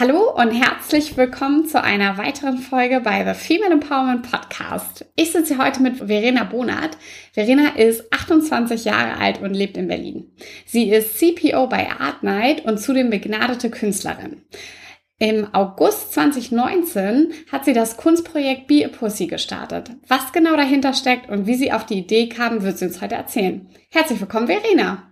[0.00, 5.04] Hallo und herzlich willkommen zu einer weiteren Folge bei The Female Empowerment Podcast.
[5.16, 6.96] Ich sitze heute mit Verena Bonat.
[7.32, 10.30] Verena ist 28 Jahre alt und lebt in Berlin.
[10.66, 14.42] Sie ist CPO bei Art Night und zudem begnadete Künstlerin.
[15.18, 19.90] Im August 2019 hat sie das Kunstprojekt Be a Pussy gestartet.
[20.06, 23.16] Was genau dahinter steckt und wie sie auf die Idee kam, wird sie uns heute
[23.16, 23.68] erzählen.
[23.90, 25.07] Herzlich willkommen, Verena.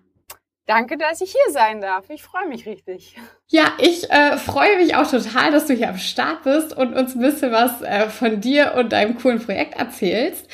[0.67, 2.11] Danke, dass ich hier sein darf.
[2.11, 3.17] Ich freue mich richtig.
[3.47, 7.15] Ja, ich äh, freue mich auch total, dass du hier am Start bist und uns
[7.15, 10.51] ein bisschen was äh, von dir und deinem coolen Projekt erzählst.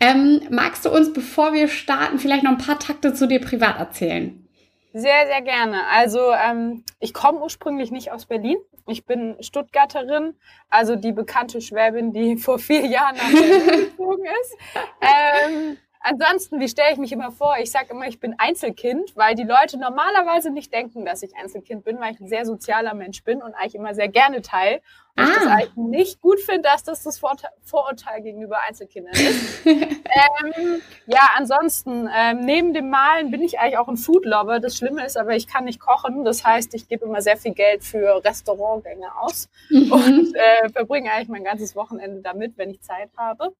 [0.00, 3.80] Ähm, magst du uns, bevor wir starten, vielleicht noch ein paar Takte zu dir privat
[3.80, 4.46] erzählen?
[4.92, 5.86] Sehr, sehr gerne.
[5.92, 8.56] Also ähm, ich komme ursprünglich nicht aus Berlin.
[8.86, 10.36] Ich bin Stuttgarterin,
[10.70, 14.56] also die bekannte Schwäbin, die vor vier Jahren nach Berlin gezogen ist.
[15.02, 15.76] Ähm,
[16.08, 17.56] Ansonsten, wie stelle ich mich immer vor?
[17.60, 21.84] Ich sage immer, ich bin Einzelkind, weil die Leute normalerweise nicht denken, dass ich Einzelkind
[21.84, 24.82] bin, weil ich ein sehr sozialer Mensch bin und eigentlich immer sehr gerne teile.
[25.16, 25.28] Und ah.
[25.28, 25.54] ich das ah.
[25.54, 29.66] eigentlich nicht gut finde, dass das das Vorurteil gegenüber Einzelkindern ist.
[29.66, 34.60] ähm, ja, ansonsten, ähm, neben dem Malen bin ich eigentlich auch ein Foodlover.
[34.60, 36.24] Das Schlimme ist aber, ich kann nicht kochen.
[36.24, 39.90] Das heißt, ich gebe immer sehr viel Geld für Restaurantgänge aus mhm.
[39.90, 43.54] und äh, verbringe eigentlich mein ganzes Wochenende damit, wenn ich Zeit habe.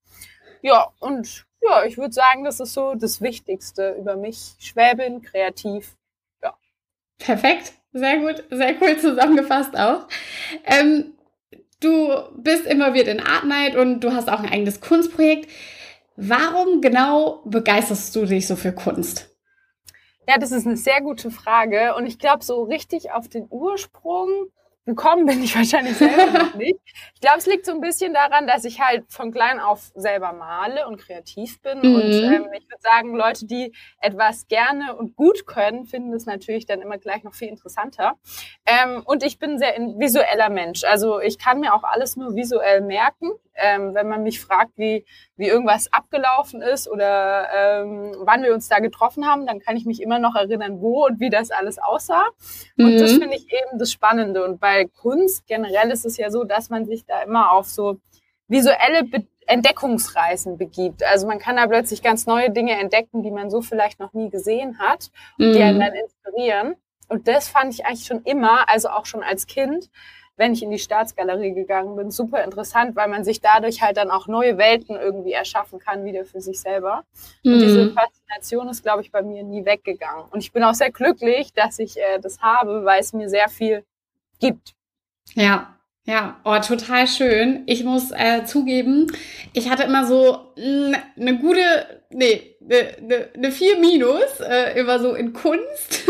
[0.62, 4.54] Ja, und ja, ich würde sagen, das ist so das Wichtigste über mich.
[4.58, 5.96] Schwäbin, kreativ.
[6.42, 6.54] Ja.
[7.18, 7.72] Perfekt.
[7.92, 8.44] Sehr gut.
[8.50, 10.06] Sehr cool zusammengefasst auch.
[10.64, 11.14] Ähm,
[11.80, 15.50] du bist involviert in Art Night und du hast auch ein eigenes Kunstprojekt.
[16.16, 19.30] Warum genau begeisterst du dich so für Kunst?
[20.28, 21.94] Ja, das ist eine sehr gute Frage.
[21.94, 24.50] Und ich glaube, so richtig auf den Ursprung
[24.86, 26.78] gekommen bin ich wahrscheinlich selber noch nicht.
[27.14, 30.32] Ich glaube, es liegt so ein bisschen daran, dass ich halt von klein auf selber
[30.32, 31.80] male und kreativ bin.
[31.80, 31.94] Mhm.
[31.94, 36.66] Und ähm, ich würde sagen, Leute, die etwas gerne und gut können, finden es natürlich
[36.66, 38.14] dann immer gleich noch viel interessanter.
[38.64, 40.84] Ähm, und ich bin ein sehr visueller Mensch.
[40.84, 43.32] Also ich kann mir auch alles nur visuell merken.
[43.58, 48.68] Ähm, wenn man mich fragt, wie, wie irgendwas abgelaufen ist oder ähm, wann wir uns
[48.68, 51.78] da getroffen haben, dann kann ich mich immer noch erinnern, wo und wie das alles
[51.78, 52.26] aussah.
[52.76, 52.98] Und mhm.
[52.98, 54.44] das finde ich eben das Spannende.
[54.44, 57.98] Und bei Kunst generell ist es ja so, dass man sich da immer auf so
[58.48, 61.04] visuelle Be Entdeckungsreisen begibt.
[61.04, 64.28] Also man kann da plötzlich ganz neue Dinge entdecken, die man so vielleicht noch nie
[64.28, 65.52] gesehen hat und mhm.
[65.52, 66.74] die einen dann inspirieren.
[67.08, 69.88] Und das fand ich eigentlich schon immer, also auch schon als Kind,
[70.36, 74.10] wenn ich in die Staatsgalerie gegangen bin, super interessant, weil man sich dadurch halt dann
[74.10, 77.04] auch neue Welten irgendwie erschaffen kann, wieder für sich selber.
[77.44, 77.60] Und mhm.
[77.60, 80.26] diese Faszination ist, glaube ich, bei mir nie weggegangen.
[80.30, 83.48] Und ich bin auch sehr glücklich, dass ich äh, das habe, weil es mir sehr
[83.48, 83.84] viel
[84.38, 84.74] gibt.
[85.34, 85.76] Ja,
[86.06, 87.64] ja, oh, total schön.
[87.66, 89.08] Ich muss äh, zugeben,
[89.52, 91.60] ich hatte immer so eine gute,
[92.10, 96.08] nee, eine ne, ne 4 Minus äh, immer so in Kunst.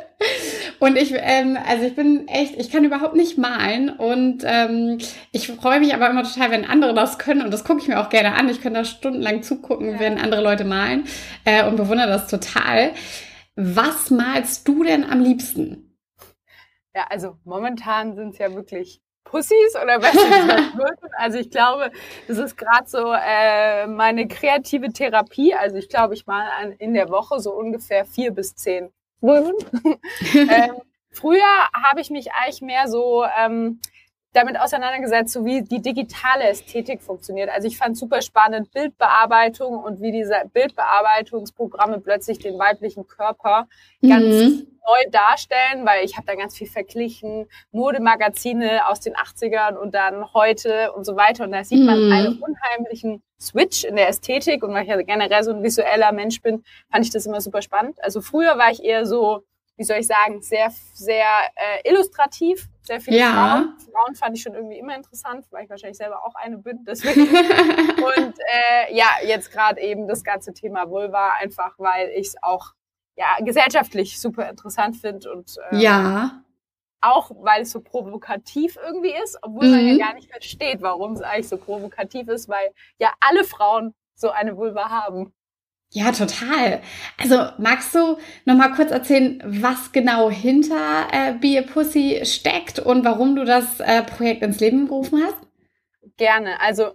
[0.80, 4.98] und ich, ähm, also ich bin echt, ich kann überhaupt nicht malen und ähm,
[5.30, 8.00] ich freue mich aber immer total, wenn andere das können und das gucke ich mir
[8.00, 8.48] auch gerne an.
[8.48, 10.00] Ich kann da stundenlang zugucken, ja.
[10.00, 11.04] wenn andere Leute malen
[11.44, 12.90] äh, und bewundere das total.
[13.54, 15.87] Was malst du denn am liebsten?
[16.98, 20.16] Ja, also momentan sind es ja wirklich Pussys oder was
[21.16, 21.92] Also ich glaube,
[22.26, 25.54] das ist gerade so äh, meine kreative Therapie.
[25.54, 29.54] Also ich glaube, ich mal in der Woche so ungefähr vier bis zehn Vulven.
[30.34, 30.82] ähm,
[31.12, 33.80] früher habe ich mich eigentlich mehr so ähm,
[34.32, 37.48] damit auseinandergesetzt, so wie die digitale Ästhetik funktioniert.
[37.50, 43.68] Also ich fand super spannend Bildbearbeitung und wie diese Bildbearbeitungsprogramme plötzlich den weiblichen Körper
[44.02, 44.66] ganz mhm.
[44.86, 50.32] neu darstellen, weil ich habe da ganz viel verglichen, Modemagazine aus den 80ern und dann
[50.34, 51.44] heute und so weiter.
[51.44, 52.12] Und da sieht man mhm.
[52.12, 56.42] einen unheimlichen Switch in der Ästhetik und weil ich ja generell so ein visueller Mensch
[56.42, 58.02] bin, fand ich das immer super spannend.
[58.02, 59.42] Also früher war ich eher so
[59.78, 63.32] wie soll ich sagen, sehr, sehr äh, illustrativ, sehr viele ja.
[63.32, 63.74] Frauen.
[63.92, 66.84] Frauen fand ich schon irgendwie immer interessant, weil ich wahrscheinlich selber auch eine bin.
[66.84, 67.22] Deswegen.
[67.28, 72.74] und äh, ja, jetzt gerade eben das ganze Thema Vulva, einfach weil ich es auch
[73.14, 76.42] ja, gesellschaftlich super interessant finde und äh, ja.
[77.00, 79.70] auch weil es so provokativ irgendwie ist, obwohl mhm.
[79.70, 79.98] man ja mhm.
[79.98, 84.56] gar nicht versteht, warum es eigentlich so provokativ ist, weil ja alle Frauen so eine
[84.56, 85.32] Vulva haben.
[85.90, 86.82] Ja, total.
[87.16, 92.78] Also magst du noch mal kurz erzählen, was genau hinter äh, Be a Pussy steckt
[92.78, 95.36] und warum du das äh, Projekt ins Leben gerufen hast?
[96.18, 96.60] Gerne.
[96.60, 96.92] Also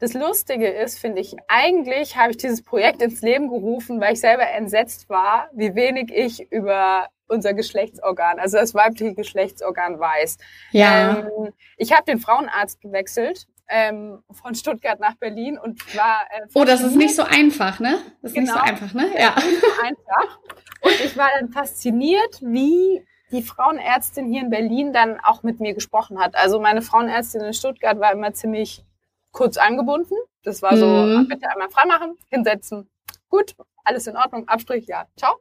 [0.00, 4.20] das Lustige ist, finde ich, eigentlich habe ich dieses Projekt ins Leben gerufen, weil ich
[4.20, 10.38] selber entsetzt war, wie wenig ich über unser Geschlechtsorgan, also das weibliche Geschlechtsorgan weiß.
[10.72, 11.20] Ja.
[11.20, 16.20] Ähm, ich habe den Frauenarzt gewechselt ähm, von Stuttgart nach Berlin und war.
[16.30, 17.98] Äh, oh, das ist nicht so einfach, ne?
[18.20, 18.52] Das ist genau.
[18.52, 19.10] nicht so einfach, ne?
[19.18, 19.34] Ja.
[19.36, 20.38] Nicht so einfach.
[20.82, 25.72] Und ich war dann fasziniert, wie die Frauenärztin hier in Berlin dann auch mit mir
[25.74, 26.36] gesprochen hat.
[26.36, 28.84] Also meine Frauenärztin in Stuttgart war immer ziemlich
[29.30, 30.14] kurz angebunden.
[30.44, 31.28] Das war so, mhm.
[31.28, 32.90] bitte einmal freimachen, hinsetzen.
[33.28, 33.54] Gut,
[33.84, 35.36] alles in Ordnung, Abstrich, ja, ciao.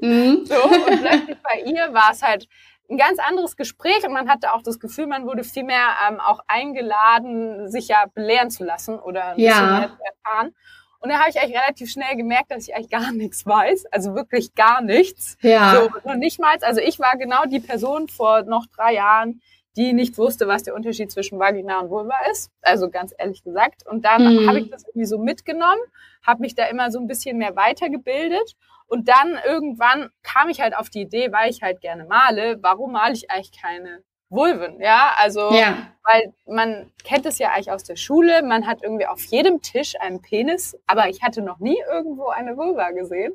[0.00, 0.44] Mhm.
[0.46, 2.48] so, und plötzlich bei ihr war es halt
[2.90, 6.20] ein ganz anderes Gespräch und man hatte auch das Gefühl, man wurde viel mehr ähm,
[6.20, 9.50] auch eingeladen, sich ja belehren zu lassen oder ein ja.
[9.50, 10.54] bisschen mehr zu erfahren.
[11.00, 14.14] Und da habe ich eigentlich relativ schnell gemerkt, dass ich eigentlich gar nichts weiß, also
[14.14, 15.36] wirklich gar nichts.
[15.40, 15.74] Ja.
[15.74, 19.40] So, und nicht mal, also ich war genau die Person vor noch drei Jahren,
[19.76, 22.50] die nicht wusste, was der Unterschied zwischen Vagina und Vulva ist.
[22.62, 23.86] Also ganz ehrlich gesagt.
[23.86, 24.48] Und dann mhm.
[24.48, 25.80] habe ich das irgendwie so mitgenommen,
[26.24, 28.54] habe mich da immer so ein bisschen mehr weitergebildet.
[28.86, 32.92] Und dann irgendwann kam ich halt auf die Idee, weil ich halt gerne male, warum
[32.92, 35.76] male ich eigentlich keine Vulven, ja, also, ja.
[36.02, 39.94] weil man kennt es ja eigentlich aus der Schule, man hat irgendwie auf jedem Tisch
[40.00, 43.32] einen Penis, aber ich hatte noch nie irgendwo eine Vulva gesehen.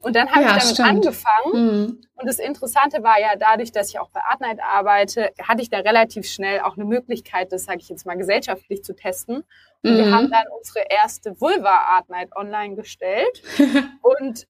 [0.00, 0.88] Und dann habe ja, ich damit stimmt.
[0.88, 1.52] angefangen.
[1.52, 2.00] Mhm.
[2.14, 5.78] Und das Interessante war ja, dadurch, dass ich auch bei Artnight arbeite, hatte ich da
[5.78, 9.42] relativ schnell auch eine Möglichkeit, das sage ich jetzt mal gesellschaftlich zu testen.
[9.82, 9.96] Und mhm.
[9.96, 13.42] wir haben dann unsere erste Vulva Artnight online gestellt.
[14.02, 14.46] und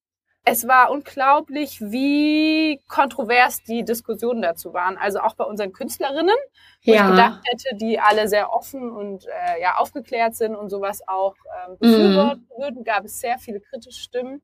[0.50, 4.96] es war unglaublich, wie kontrovers die Diskussionen dazu waren.
[4.96, 6.36] Also auch bei unseren Künstlerinnen,
[6.84, 7.04] wo ja.
[7.04, 11.34] ich gedacht hätte, die alle sehr offen und äh, ja aufgeklärt sind und sowas auch
[11.66, 12.60] ähm, befürworten mm.
[12.60, 14.42] würden, gab es sehr viele kritische Stimmen.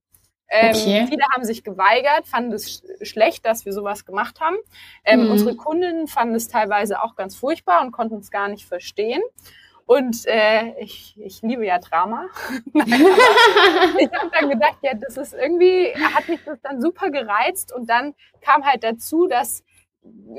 [0.51, 1.07] Ähm, okay.
[1.09, 4.57] Viele haben sich geweigert, fanden es sch schlecht, dass wir sowas gemacht haben.
[5.05, 5.31] Ähm, mm.
[5.31, 9.23] Unsere Kundinnen fanden es teilweise auch ganz furchtbar und konnten es gar nicht verstehen.
[9.87, 12.27] Und äh, ich, ich liebe ja Drama.
[12.73, 12.89] Nein,
[13.99, 17.73] ich habe dann gedacht, ja, das ist irgendwie, hat mich das dann super gereizt.
[17.73, 19.63] Und dann kam halt dazu, dass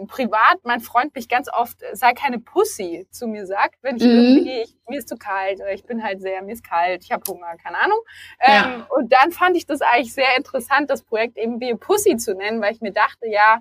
[0.07, 4.09] privat mein Freund mich ganz oft, sei keine Pussy, zu mir sagt, wenn ich mhm.
[4.09, 7.11] irgendwie, ich, mir ist zu kalt, oder ich bin halt sehr, mir ist kalt, ich
[7.11, 7.99] habe Hunger, keine Ahnung.
[8.45, 8.75] Ja.
[8.75, 12.35] Ähm, und dann fand ich das eigentlich sehr interessant, das Projekt eben wie Pussy zu
[12.35, 13.59] nennen, weil ich mir dachte, ja,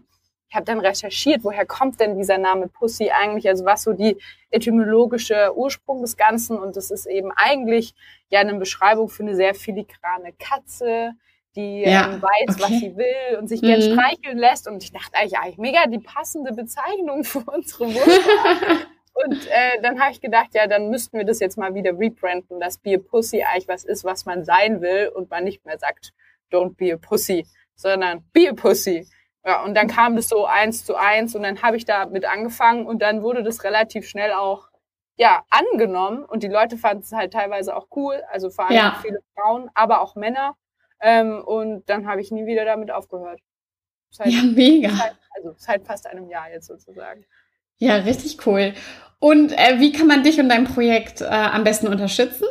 [0.54, 3.48] ich habe dann recherchiert, woher kommt denn dieser Name Pussy eigentlich?
[3.48, 4.16] Also was so die
[4.52, 7.92] etymologische Ursprung des Ganzen und das ist eben eigentlich
[8.28, 11.14] ja eine Beschreibung für eine sehr filigrane Katze,
[11.56, 12.60] die ja, ähm, weiß, okay.
[12.60, 13.66] was sie will und sich mhm.
[13.66, 14.68] gern streicheln lässt.
[14.68, 18.86] Und ich dachte eigentlich, eigentlich mega die passende Bezeichnung für unsere Mutter.
[19.24, 22.60] und äh, dann habe ich gedacht, ja, dann müssten wir das jetzt mal wieder rebranden,
[22.60, 25.80] dass Be a Pussy eigentlich was ist, was man sein will und man nicht mehr
[25.80, 26.12] sagt,
[26.52, 29.08] don't be a Pussy, sondern be a Pussy.
[29.46, 32.24] Ja, und dann kam das so eins zu eins und dann habe ich da mit
[32.24, 34.68] angefangen und dann wurde das relativ schnell auch
[35.16, 38.98] ja angenommen und die Leute fanden es halt teilweise auch cool, also vor allem ja.
[39.02, 40.56] viele Frauen, aber auch Männer.
[41.00, 43.40] Ähm, und dann habe ich nie wieder damit aufgehört.
[44.10, 44.90] Seit, ja, mega.
[44.90, 47.26] Seit, also seit fast einem Jahr jetzt sozusagen.
[47.78, 48.72] Ja, richtig cool.
[49.18, 52.46] Und äh, wie kann man dich und dein Projekt äh, am besten unterstützen?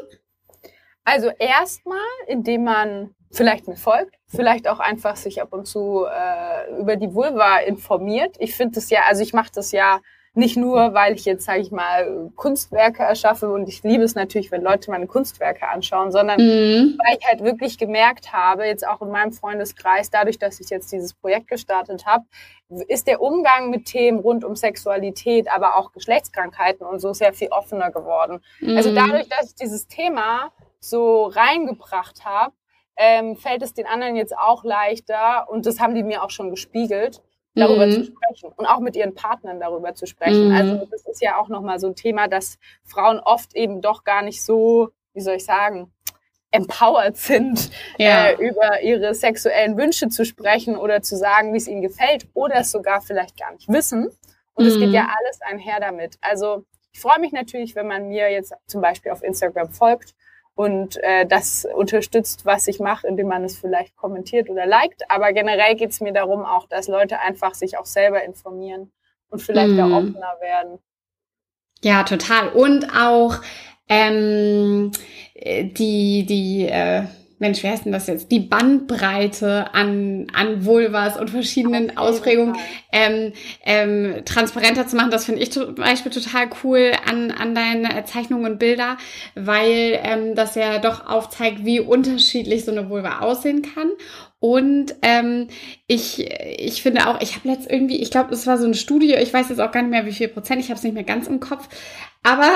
[1.05, 1.97] Also erstmal,
[2.27, 7.13] indem man vielleicht mir folgt, vielleicht auch einfach sich ab und zu äh, über die
[7.13, 8.35] Vulva informiert.
[8.39, 9.99] Ich finde das ja, also ich mache das ja
[10.35, 14.51] nicht nur, weil ich jetzt, sage ich mal, Kunstwerke erschaffe und ich liebe es natürlich,
[14.51, 16.97] wenn Leute meine Kunstwerke anschauen, sondern mhm.
[16.97, 20.91] weil ich halt wirklich gemerkt habe, jetzt auch in meinem Freundeskreis, dadurch, dass ich jetzt
[20.91, 22.25] dieses Projekt gestartet habe,
[22.87, 27.49] ist der Umgang mit Themen rund um Sexualität, aber auch Geschlechtskrankheiten und so sehr viel
[27.49, 28.41] offener geworden.
[28.61, 28.77] Also mhm.
[28.77, 32.53] Also dadurch, dass ich dieses Thema so reingebracht habe,
[32.97, 36.49] ähm, fällt es den anderen jetzt auch leichter, und das haben die mir auch schon
[36.49, 37.21] gespiegelt,
[37.55, 37.91] darüber mhm.
[37.91, 40.49] zu sprechen und auch mit ihren Partnern darüber zu sprechen.
[40.49, 40.55] Mhm.
[40.55, 44.21] Also das ist ja auch nochmal so ein Thema, dass Frauen oft eben doch gar
[44.21, 45.91] nicht so, wie soll ich sagen,
[46.51, 48.27] empowered sind, ja.
[48.27, 52.57] äh, über ihre sexuellen Wünsche zu sprechen oder zu sagen, wie es ihnen gefällt oder
[52.57, 54.09] es sogar vielleicht gar nicht wissen.
[54.53, 54.81] Und es mhm.
[54.81, 56.17] geht ja alles einher damit.
[56.21, 60.13] Also ich freue mich natürlich, wenn man mir jetzt zum Beispiel auf Instagram folgt
[60.55, 65.09] und äh, das unterstützt, was ich mache, indem man es vielleicht kommentiert oder liked.
[65.09, 68.91] Aber generell geht es mir darum auch, dass Leute einfach sich auch selber informieren
[69.29, 69.81] und vielleicht mm.
[69.81, 69.93] mhm.
[69.93, 70.79] offener werden.
[71.81, 72.49] Ja, total.
[72.49, 73.41] Und auch
[73.89, 74.91] ähm,
[75.35, 77.03] die, die äh,
[77.39, 78.31] Mensch, wie heißt denn das jetzt?
[78.31, 82.55] Die Bandbreite an, an Vulvas und verschiedenen Ausprägungen
[82.91, 83.33] ähm,
[83.65, 85.11] ähm, transparenter zu machen.
[85.11, 88.97] Das finde ich zum Beispiel total cool an, an deinen Zeichnungen und Bilder,
[89.35, 93.89] weil ähm, das ja doch aufzeigt, wie unterschiedlich so eine Vulva aussehen kann.
[94.39, 95.47] Und ähm,
[95.87, 99.13] ich, ich finde auch, ich habe letzt irgendwie, ich glaube, es war so eine Studie,
[99.13, 101.05] ich weiß jetzt auch gar nicht mehr, wie viel Prozent, ich habe es nicht mehr
[101.05, 101.69] ganz im Kopf,
[102.23, 102.49] aber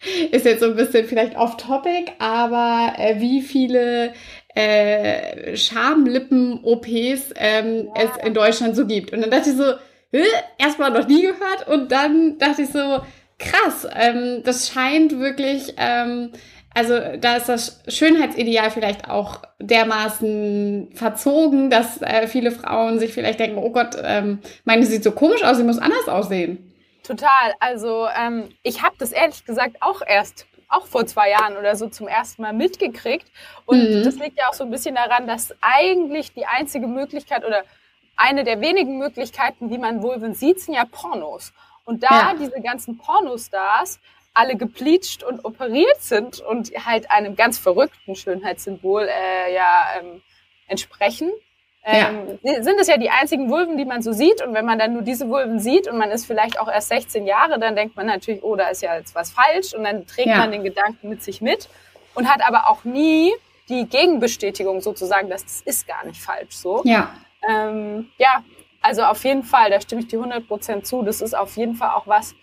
[0.30, 4.12] ist jetzt so ein bisschen vielleicht off-topic, aber äh, wie viele
[4.54, 8.02] äh, Schamlippen-OPs ähm, ja.
[8.02, 9.12] es in Deutschland so gibt.
[9.12, 9.74] Und dann dachte ich so,
[10.58, 13.00] erstmal noch nie gehört und dann dachte ich so,
[13.38, 16.30] krass, ähm, das scheint wirklich, ähm,
[16.74, 23.40] also da ist das Schönheitsideal vielleicht auch dermaßen verzogen, dass äh, viele Frauen sich vielleicht
[23.40, 26.72] denken, oh Gott, ähm, meine sieht so komisch aus, sie muss anders aussehen.
[27.02, 27.54] Total.
[27.60, 31.88] Also ähm, ich habe das ehrlich gesagt auch erst auch vor zwei Jahren oder so
[31.88, 33.26] zum ersten Mal mitgekriegt.
[33.66, 34.04] Und mhm.
[34.04, 37.64] das liegt ja auch so ein bisschen daran, dass eigentlich die einzige Möglichkeit oder
[38.16, 41.52] eine der wenigen Möglichkeiten, wie man Vulven sieht, sind ja Pornos.
[41.84, 42.34] Und da ja.
[42.38, 43.98] diese ganzen Pornostars
[44.32, 50.22] alle gebleached und operiert sind und halt einem ganz verrückten Schönheitssymbol äh, ja ähm,
[50.68, 51.32] entsprechen,
[51.84, 52.62] ähm, ja.
[52.62, 54.44] sind es ja die einzigen Vulven, die man so sieht.
[54.44, 57.26] Und wenn man dann nur diese Vulven sieht und man ist vielleicht auch erst 16
[57.26, 59.74] Jahre, dann denkt man natürlich, oh, da ist ja jetzt was falsch.
[59.74, 60.38] Und dann trägt ja.
[60.38, 61.68] man den Gedanken mit sich mit
[62.14, 63.32] und hat aber auch nie
[63.68, 66.82] die Gegenbestätigung sozusagen, dass das ist gar nicht falsch so.
[66.84, 67.14] Ja.
[67.48, 68.44] Ähm, ja,
[68.82, 71.02] also auf jeden Fall, da stimme ich dir 100% zu.
[71.02, 72.34] Das ist auf jeden Fall auch was,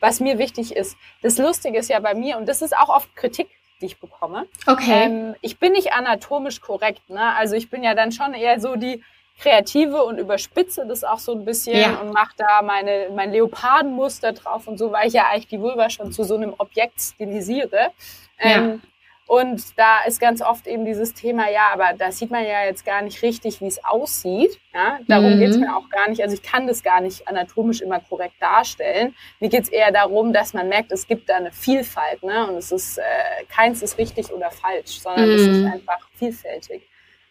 [0.00, 0.96] was mir wichtig ist.
[1.22, 3.48] Das Lustige ist ja bei mir, und das ist auch oft Kritik,
[3.80, 4.46] die ich bekomme.
[4.66, 5.04] Okay.
[5.04, 7.08] Ähm, ich bin nicht anatomisch korrekt.
[7.10, 7.34] Ne?
[7.34, 9.02] Also ich bin ja dann schon eher so die
[9.40, 12.00] Kreative und überspitze das auch so ein bisschen ja.
[12.00, 15.90] und mache da meine, mein Leopardenmuster drauf und so, weil ich ja eigentlich die Vulva
[15.90, 17.90] schon zu so einem Objekt stilisiere.
[18.38, 18.88] Ähm, ja.
[19.26, 22.84] Und da ist ganz oft eben dieses Thema, ja, aber da sieht man ja jetzt
[22.84, 24.60] gar nicht richtig, wie es aussieht.
[24.74, 24.98] Ja?
[25.08, 25.38] Darum mhm.
[25.38, 26.22] geht's mir auch gar nicht.
[26.22, 29.14] Also ich kann das gar nicht anatomisch immer korrekt darstellen.
[29.40, 32.22] Mir geht's eher darum, dass man merkt, es gibt da eine Vielfalt.
[32.22, 32.46] Ne?
[32.46, 33.02] Und es ist, äh,
[33.48, 35.34] keins ist richtig oder falsch, sondern mhm.
[35.34, 36.82] es ist einfach vielfältig.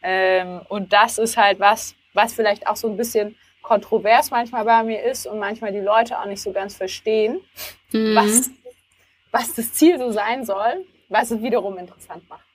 [0.01, 4.83] Ähm, und das ist halt was, was vielleicht auch so ein bisschen kontrovers manchmal bei
[4.83, 7.39] mir ist und manchmal die Leute auch nicht so ganz verstehen,
[7.91, 8.15] mhm.
[8.15, 8.50] was,
[9.31, 12.46] was das Ziel so sein soll was es wiederum interessant macht.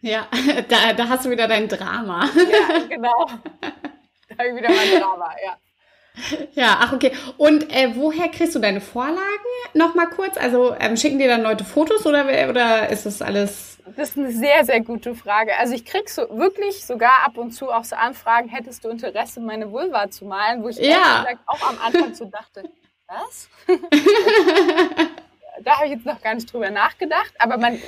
[0.00, 0.26] Ja,
[0.68, 2.28] da, da hast du wieder dein Drama.
[2.34, 3.26] Ja, genau.
[4.28, 5.56] Da habe ich wieder mein Drama, ja.
[6.52, 7.12] Ja, ach okay.
[7.38, 9.22] Und äh, woher kriegst du deine Vorlagen?
[9.72, 10.36] Nochmal kurz.
[10.36, 13.78] Also ähm, schicken dir dann Leute Fotos oder, oder ist das alles?
[13.96, 15.56] Das ist eine sehr, sehr gute Frage.
[15.56, 19.40] Also ich krieg so wirklich sogar ab und zu auch so Anfragen, hättest du Interesse,
[19.40, 21.24] meine Vulva zu malen, wo ich ja.
[21.46, 22.64] auch am Anfang so dachte,
[23.06, 23.48] was?
[25.66, 27.78] Da habe ich jetzt noch gar nicht drüber nachgedacht, aber man,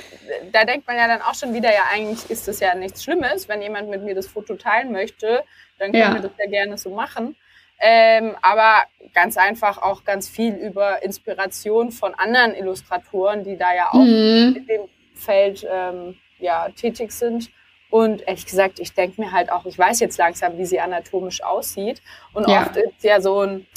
[0.51, 3.47] da denkt man ja dann auch schon wieder, ja, eigentlich ist das ja nichts Schlimmes,
[3.47, 5.43] wenn jemand mit mir das Foto teilen möchte,
[5.79, 6.13] dann können ja.
[6.13, 7.35] wir das ja gerne so machen.
[7.79, 13.89] Ähm, aber ganz einfach auch ganz viel über Inspiration von anderen Illustratoren, die da ja
[13.91, 14.55] auch mhm.
[14.55, 14.81] in dem
[15.13, 17.51] Feld ähm, ja, tätig sind.
[17.89, 21.43] Und ehrlich gesagt, ich denke mir halt auch, ich weiß jetzt langsam, wie sie anatomisch
[21.43, 22.01] aussieht.
[22.33, 22.61] Und ja.
[22.61, 23.67] oft ist ja so ein,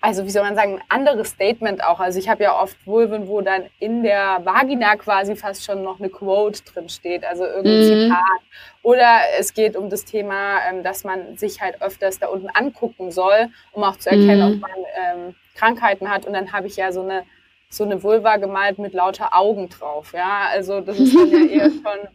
[0.00, 1.98] also wie soll man sagen, ein anderes Statement auch.
[1.98, 5.98] Also ich habe ja oft Vulven, wo dann in der Vagina quasi fast schon noch
[5.98, 8.02] eine Quote drin steht, also irgendein mhm.
[8.04, 8.40] Zitat.
[8.82, 13.10] Oder es geht um das Thema, ähm, dass man sich halt öfters da unten angucken
[13.10, 14.54] soll, um auch zu erkennen, mhm.
[14.54, 16.26] ob man ähm, Krankheiten hat.
[16.26, 17.24] Und dann habe ich ja so eine
[17.70, 20.12] so eine Vulva gemalt mit lauter Augen drauf.
[20.14, 22.08] Ja, also das ist dann ja eher schon,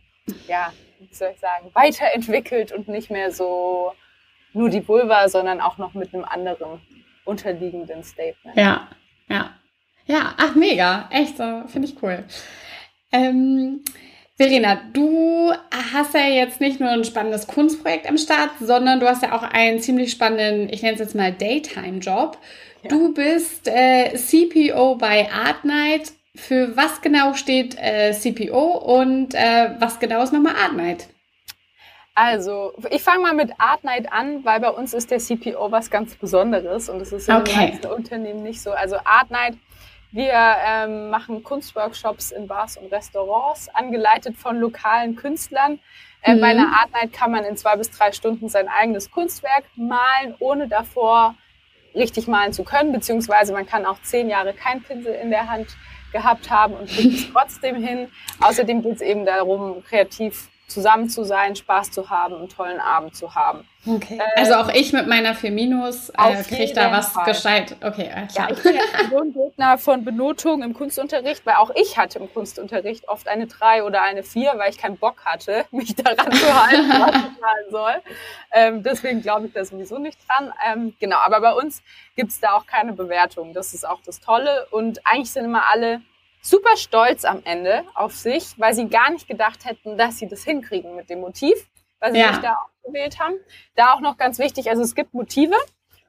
[0.48, 3.94] ja, wie soll ich sagen, weiterentwickelt und nicht mehr so
[4.54, 6.82] nur die Vulva, sondern auch noch mit einem anderen
[7.26, 8.58] unterliegenden Statement.
[8.58, 8.88] Ja,
[9.30, 9.52] ja.
[10.06, 12.26] Ja, ach mega, echt, so, finde ich cool.
[13.14, 13.82] Ähm,
[14.36, 15.54] Verena, du
[15.94, 19.44] hast ja jetzt nicht nur ein spannendes Kunstprojekt am Start, sondern du hast ja auch
[19.44, 22.38] einen ziemlich spannenden, ich nenne es jetzt mal Daytime-Job.
[22.82, 22.90] Ja.
[22.90, 26.14] Du bist äh, CPO bei Art Night.
[26.36, 31.08] Für was genau steht äh, CPO und äh, was genau ist nochmal Art Night?
[32.16, 35.90] Also, ich fange mal mit Art Night an, weil bei uns ist der CPO was
[35.90, 37.52] ganz Besonderes und das ist in okay.
[37.52, 38.72] den meisten Unternehmen nicht so.
[38.72, 39.58] Also Art Night,
[40.12, 45.80] wir ähm, machen Kunstworkshops in Bars und Restaurants, angeleitet von lokalen Künstlern.
[46.22, 46.42] Äh, mhm.
[46.42, 50.36] Bei einer Art Night kann man in zwei bis drei Stunden sein eigenes Kunstwerk malen,
[50.38, 51.36] ohne davor
[51.96, 55.76] richtig malen zu können, beziehungsweise man kann auch zehn Jahre kein Pinsel in der Hand
[56.12, 58.08] gehabt haben und kriegt es trotzdem hin.
[58.40, 63.16] Außerdem geht es eben darum, kreativ zusammen zu sein, Spaß zu haben, einen tollen Abend
[63.16, 63.68] zu haben.
[63.86, 64.18] Okay.
[64.18, 67.26] Äh, also auch ich mit meiner 4 Minus äh, kriege da was Fall.
[67.26, 67.76] gescheit.
[67.84, 68.40] Okay, also.
[68.40, 68.82] Ja, ich bin ja
[69.18, 73.84] ein Gegner von Benotung im Kunstunterricht, weil auch ich hatte im Kunstunterricht oft eine 3
[73.84, 77.72] oder eine 4, weil ich keinen Bock hatte, mich daran zu halten, was ich malen
[77.72, 77.96] soll.
[78.52, 80.54] Ähm, deswegen glaube ich da sowieso nicht dran.
[80.66, 81.84] Ähm, genau, aber bei uns
[82.16, 83.54] gibt es da auch keine Bewertung.
[83.54, 84.68] Das ist auch das Tolle.
[84.72, 86.02] Und eigentlich sind immer alle
[86.44, 90.44] super stolz am Ende auf sich, weil sie gar nicht gedacht hätten, dass sie das
[90.44, 91.56] hinkriegen mit dem Motiv,
[92.00, 92.34] weil sie ja.
[92.34, 93.36] sich da ausgewählt haben.
[93.76, 95.56] Da auch noch ganz wichtig, also es gibt Motive,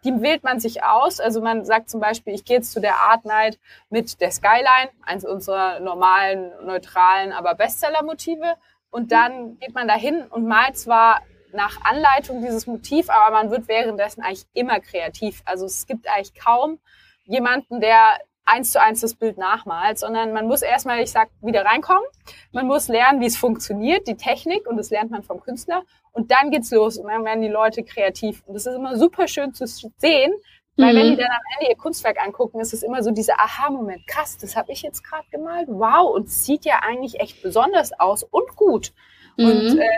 [0.02, 1.20] die wählt man sich aus.
[1.20, 4.90] Also man sagt zum Beispiel, ich gehe jetzt zu der Art Night mit der Skyline,
[5.02, 8.56] eins unserer normalen, neutralen, aber Bestseller-Motive.
[8.90, 11.22] Und dann geht man dahin und malt zwar
[11.52, 15.42] nach Anleitung dieses Motiv, aber man wird währenddessen eigentlich immer kreativ.
[15.46, 16.80] Also es gibt eigentlich kaum
[17.24, 21.64] jemanden, der eins zu eins das Bild nachmalt, sondern man muss erstmal, ich sag, wieder
[21.64, 22.04] reinkommen.
[22.52, 25.82] Man muss lernen, wie es funktioniert, die Technik, und das lernt man vom Künstler.
[26.12, 28.42] Und dann geht's los und dann werden die Leute kreativ.
[28.46, 30.32] Und das ist immer super schön zu sehen,
[30.76, 30.98] weil mhm.
[30.98, 34.06] wenn die dann am Ende ihr Kunstwerk angucken, ist es immer so dieser Aha-Moment.
[34.06, 35.68] Krass, das habe ich jetzt gerade gemalt.
[35.68, 38.92] Wow, und sieht ja eigentlich echt besonders aus und gut.
[39.36, 39.46] Mhm.
[39.46, 39.88] Und äh,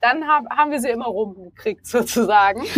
[0.00, 2.62] dann haben, haben wir sie immer rumgekriegt, sozusagen.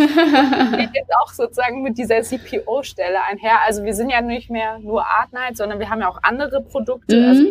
[0.76, 3.62] geht jetzt auch sozusagen mit dieser CPO-Stelle einher.
[3.66, 6.62] Also wir sind ja nicht mehr nur Art Night, sondern wir haben ja auch andere
[6.62, 7.28] Produkte, mhm.
[7.28, 7.42] also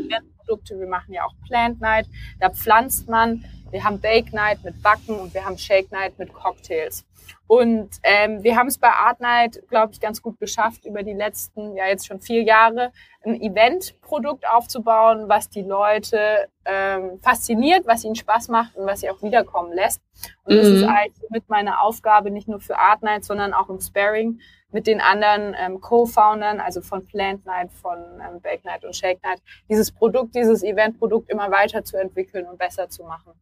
[0.48, 0.80] Produkte.
[0.80, 2.08] Wir machen ja auch Plant Night,
[2.40, 3.44] da pflanzt man.
[3.72, 7.06] Wir haben Bake Night mit Backen und wir haben Shake Night mit Cocktails.
[7.48, 11.14] Und ähm, wir haben es bei Art Night, glaube ich, ganz gut geschafft, über die
[11.14, 12.92] letzten, ja jetzt schon vier Jahre,
[13.24, 19.10] ein Event-Produkt aufzubauen, was die Leute ähm, fasziniert, was ihnen Spaß macht und was sie
[19.10, 20.02] auch wiederkommen lässt.
[20.44, 20.58] Und mhm.
[20.58, 24.40] das ist eigentlich mit meiner Aufgabe, nicht nur für Art Night, sondern auch im Sparing
[24.72, 29.24] mit den anderen ähm, Co-Foundern, also von Plant Night, von ähm, Bake Night und Shake
[29.24, 33.34] Night, dieses Produkt, dieses Event-Produkt immer weiterzuentwickeln und besser zu machen.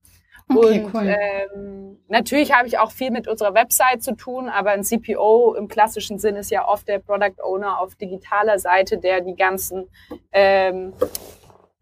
[0.47, 1.15] Okay, und cool.
[1.19, 5.67] ähm, natürlich habe ich auch viel mit unserer Website zu tun, aber ein CPO im
[5.67, 9.89] klassischen Sinn ist ja oft der Product Owner auf digitaler Seite, der die ganzen
[10.31, 10.93] ähm,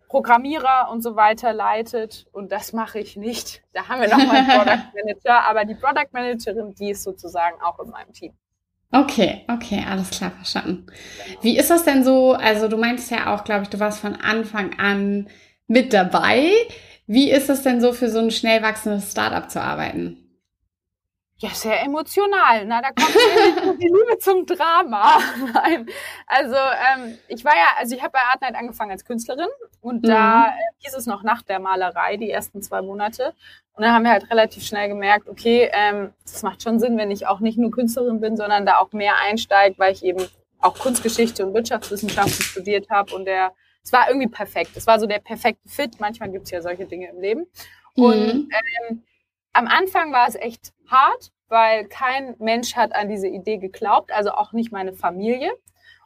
[0.08, 2.28] Programmierer und so weiter leitet.
[2.32, 3.64] Und das mache ich nicht.
[3.74, 7.80] Da haben wir nochmal einen Product Manager, aber die Product Managerin, die ist sozusagen auch
[7.80, 8.34] in meinem Team.
[8.96, 10.86] Okay, okay, alles klar, verstanden.
[11.42, 12.34] Wie ist das denn so?
[12.34, 15.28] Also du meintest ja auch, glaube ich, du warst von Anfang an
[15.68, 16.52] mit dabei.
[17.08, 20.24] Wie ist es denn so für so ein schnell wachsendes Startup zu arbeiten?
[21.38, 22.66] Ja, sehr emotional.
[22.66, 25.18] Na, da kommt die Liebe zum Drama.
[26.28, 29.50] Also ähm, ich war ja, also ich habe bei Art Night angefangen als Künstlerin
[29.82, 30.08] und mhm.
[30.08, 33.34] da äh, hieß es noch nach der Malerei die ersten zwei Monate.
[33.76, 37.10] Und dann haben wir halt relativ schnell gemerkt, okay, ähm, das macht schon Sinn, wenn
[37.10, 40.24] ich auch nicht nur Künstlerin bin, sondern da auch mehr einsteige, weil ich eben
[40.60, 43.52] auch Kunstgeschichte und Wirtschaftswissenschaften studiert habe und der
[43.84, 44.72] es war irgendwie perfekt.
[44.76, 46.00] Es war so der perfekte Fit.
[46.00, 47.48] Manchmal gibt es ja solche Dinge im Leben.
[47.96, 48.04] Mhm.
[48.04, 48.50] Und
[48.90, 49.04] ähm,
[49.52, 54.32] am Anfang war es echt hart, weil kein Mensch hat an diese Idee geglaubt, also
[54.32, 55.52] auch nicht meine Familie.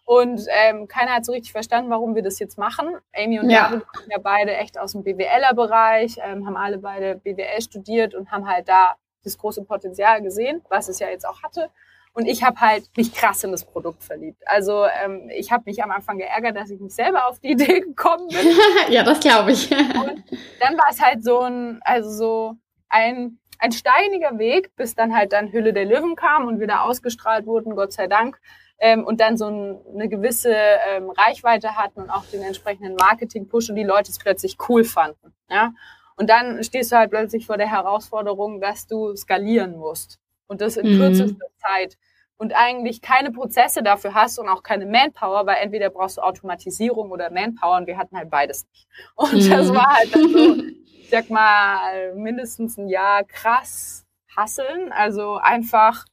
[0.08, 2.96] Und ähm, keiner hat so richtig verstanden, warum wir das jetzt machen.
[3.13, 3.67] Amy und ja.
[3.67, 8.32] David kommen ja beide echt aus dem BWLer-Bereich, ähm, haben alle beide BWL studiert und
[8.32, 11.70] haben halt da das große Potenzial gesehen, was es ja jetzt auch hatte.
[12.13, 14.41] Und ich habe halt mich krass in das Produkt verliebt.
[14.46, 17.82] Also ähm, ich habe mich am Anfang geärgert, dass ich nicht selber auf die Idee
[17.82, 18.48] gekommen bin.
[18.89, 19.70] ja, das glaube ich.
[19.70, 20.24] und
[20.62, 22.54] dann war es halt so ein, also so
[22.88, 27.46] ein, ein steiniger Weg, bis dann halt dann Hülle der Löwen kam und wieder ausgestrahlt
[27.46, 28.39] wurden, Gott sei Dank.
[28.79, 33.69] Ähm, und dann so ein, eine gewisse ähm, Reichweite hatten und auch den entsprechenden Marketing-Push
[33.69, 35.33] und die Leute es plötzlich cool fanden.
[35.49, 35.73] Ja?
[36.15, 40.19] Und dann stehst du halt plötzlich vor der Herausforderung, dass du skalieren musst.
[40.47, 40.99] Und das in mhm.
[40.99, 41.97] kürzester Zeit
[42.37, 47.11] und eigentlich keine Prozesse dafür hast und auch keine Manpower, weil entweder brauchst du Automatisierung
[47.11, 48.87] oder Manpower und wir hatten halt beides nicht.
[49.15, 49.49] Und mhm.
[49.49, 50.55] das war halt dann so,
[50.99, 56.05] ich sag mal, mindestens ein Jahr krass hasseln, also einfach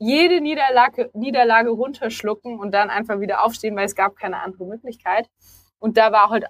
[0.00, 5.28] jede Niederlage, Niederlage runterschlucken und dann einfach wieder aufstehen, weil es gab keine andere Möglichkeit.
[5.78, 6.46] Und da war halt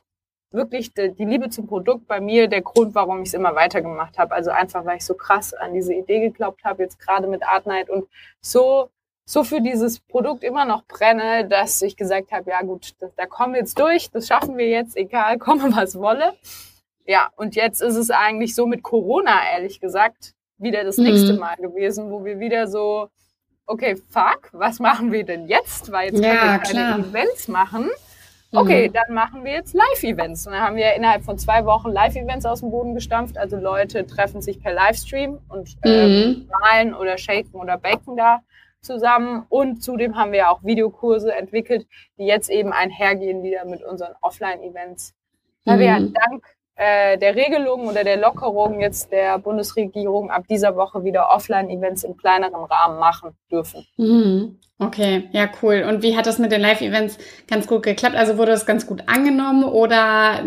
[0.53, 4.19] wirklich die, die Liebe zum Produkt bei mir der Grund, warum ich es immer weitergemacht
[4.19, 4.35] habe.
[4.35, 7.67] Also einfach, weil ich so krass an diese Idee geglaubt habe, jetzt gerade mit Art
[7.67, 8.09] Night und
[8.41, 8.89] so
[9.31, 13.27] so für dieses Produkt immer noch brenne, dass ich gesagt habe, ja gut, das, da
[13.27, 16.35] kommen wir jetzt durch, das schaffen wir jetzt, egal, komme was wolle.
[17.07, 21.05] Ja, und jetzt ist es eigentlich so mit Corona, ehrlich gesagt, wieder das mhm.
[21.05, 23.09] nächste Mal gewesen, wo wir wieder so,
[23.71, 25.91] okay, fuck, was machen wir denn jetzt?
[25.93, 27.91] Weil jetzt ja, können wir keine Events machen.
[28.53, 28.93] Okay, mhm.
[28.93, 30.47] dann machen wir jetzt Live-Events.
[30.47, 33.39] Und dann haben wir innerhalb von zwei Wochen Live-Events aus dem Boden gestampft.
[33.39, 36.49] Also Leute treffen sich per Livestream und äh, mhm.
[36.61, 38.41] malen oder shaken oder baken da
[38.83, 41.87] zusammen und zudem haben wir auch Videokurse entwickelt,
[42.19, 45.15] die jetzt eben einhergehen wieder mit unseren Offline-Events.
[45.65, 45.81] Weil mhm.
[45.81, 46.45] wir dank
[46.83, 52.17] äh, der Regelung oder der Lockerung jetzt der Bundesregierung ab dieser Woche wieder Offline-Events im
[52.17, 53.87] kleineren Rahmen machen dürfen.
[53.99, 54.59] Mhm.
[54.79, 55.85] Okay, ja, cool.
[55.87, 58.17] Und wie hat das mit den Live-Events ganz gut geklappt?
[58.17, 60.43] Also wurde das ganz gut angenommen oder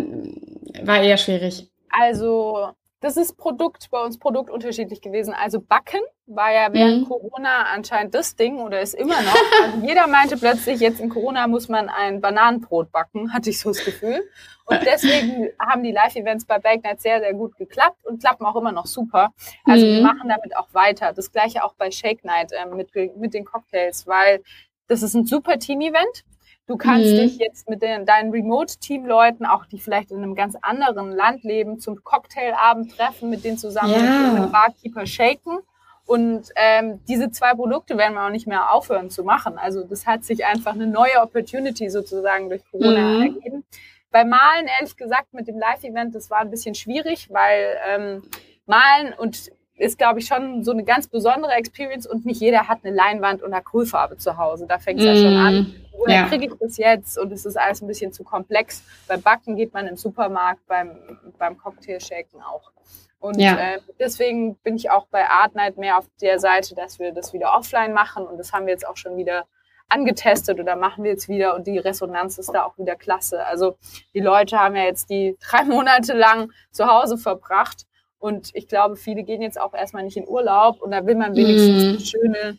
[0.82, 1.69] war eher schwierig?
[1.91, 2.69] Also
[3.03, 5.33] das ist Produkt, bei uns Produkt unterschiedlich gewesen.
[5.33, 7.09] Also Backen war ja während mhm.
[7.09, 9.35] Corona anscheinend das Ding oder ist immer noch.
[9.61, 13.71] Also jeder meinte plötzlich, jetzt in Corona muss man ein Bananenbrot backen, hatte ich so
[13.71, 14.23] das Gefühl.
[14.65, 18.71] Und deswegen haben die Live-Events bei Bagnet sehr, sehr gut geklappt und klappen auch immer
[18.71, 19.33] noch super.
[19.65, 19.95] Also mhm.
[19.95, 21.11] wir machen damit auch weiter.
[21.11, 24.41] Das gleiche auch bei Shake Night äh, mit, mit den Cocktails, weil
[24.87, 26.23] das ist ein super Team-Event.
[26.65, 27.17] Du kannst mhm.
[27.17, 31.80] dich jetzt mit den, deinen Remote-Team-Leuten, auch die vielleicht in einem ganz anderen Land leben,
[31.80, 33.99] zum Cocktailabend treffen, mit denen zusammen ja.
[33.99, 35.60] mit einem Barkeeper shaken.
[36.06, 39.58] Und ähm, diese zwei Produkte werden wir auch nicht mehr aufhören zu machen.
[39.58, 43.21] Also das hat sich einfach eine neue Opportunity sozusagen durch Corona mhm.
[43.21, 43.63] ergeben.
[44.12, 48.21] Bei Malen, ehrlich gesagt, mit dem Live-Event, das war ein bisschen schwierig, weil ähm,
[48.65, 52.80] Malen und ist, glaube ich, schon so eine ganz besondere Experience und nicht jeder hat
[52.84, 54.65] eine Leinwand und Acrylfarbe zu Hause.
[54.67, 55.76] Da fängt es mm, ja schon an.
[55.97, 56.27] Woher ja.
[56.27, 57.17] kriege ich das jetzt?
[57.17, 58.84] Und es ist alles ein bisschen zu komplex.
[59.08, 62.71] Beim Backen geht man im Supermarkt, beim, beim Cocktail-Shaken auch.
[63.19, 63.58] Und ja.
[63.58, 67.32] äh, deswegen bin ich auch bei Art Night mehr auf der Seite, dass wir das
[67.32, 68.27] wieder offline machen.
[68.27, 69.45] Und das haben wir jetzt auch schon wieder
[69.88, 71.56] angetestet oder machen wir jetzt wieder.
[71.56, 73.45] Und die Resonanz ist da auch wieder klasse.
[73.45, 73.77] Also
[74.13, 77.86] die Leute haben ja jetzt die drei Monate lang zu Hause verbracht.
[78.19, 80.82] Und ich glaube, viele gehen jetzt auch erstmal nicht in Urlaub.
[80.82, 81.88] Und da will man wenigstens mm.
[81.88, 82.58] eine schöne,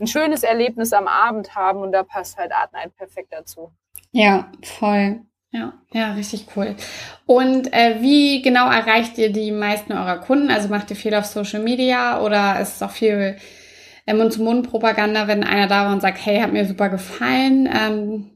[0.00, 1.80] ein schönes Erlebnis am Abend haben.
[1.80, 3.70] Und da passt halt Art Night perfekt dazu.
[4.12, 5.20] Ja, voll.
[5.52, 6.76] Ja, ja, richtig cool.
[7.26, 10.50] Und äh, wie genau erreicht ihr die meisten eurer Kunden?
[10.50, 13.36] Also macht ihr viel auf Social Media oder ist es auch viel
[14.06, 17.68] äh, Mund-zu-Mund-Propaganda, wenn einer da war und sagt, hey, hat mir super gefallen?
[17.72, 18.30] Ähm,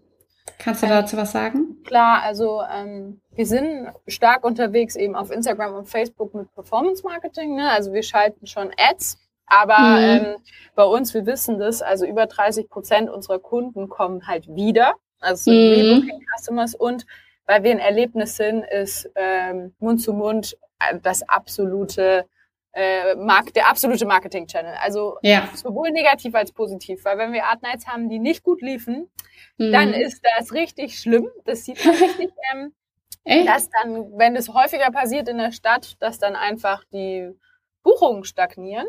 [0.59, 1.77] kannst du ähm, dazu was sagen?
[1.85, 7.55] Klar, also ähm, wir sind stark unterwegs eben auf Instagram und Facebook mit Performance Marketing.
[7.55, 7.71] Ne?
[7.71, 10.03] Also wir schalten schon Ads, aber mhm.
[10.03, 10.37] ähm,
[10.75, 15.51] bei uns, wir wissen das, also über 30 Prozent unserer Kunden kommen halt wieder also
[15.51, 15.57] mhm.
[15.57, 17.07] Rebooking Customers und
[17.47, 22.27] weil wir ein Erlebnis sind, ist ähm, Mund zu Mund äh, das absolute
[22.73, 24.75] äh, Mark der absolute Marketing-Channel.
[24.83, 25.49] Also ja.
[25.55, 29.11] sowohl negativ als positiv, weil wenn wir Art Nights haben, die nicht gut liefen,
[29.59, 29.73] mhm.
[29.73, 31.29] dann ist das richtig schlimm.
[31.45, 32.73] Das sieht man richtig, ähm,
[33.25, 33.49] Echt?
[33.49, 37.31] dass dann, wenn es häufiger passiert in der Stadt, dass dann einfach die
[37.83, 38.87] Buchungen stagnieren.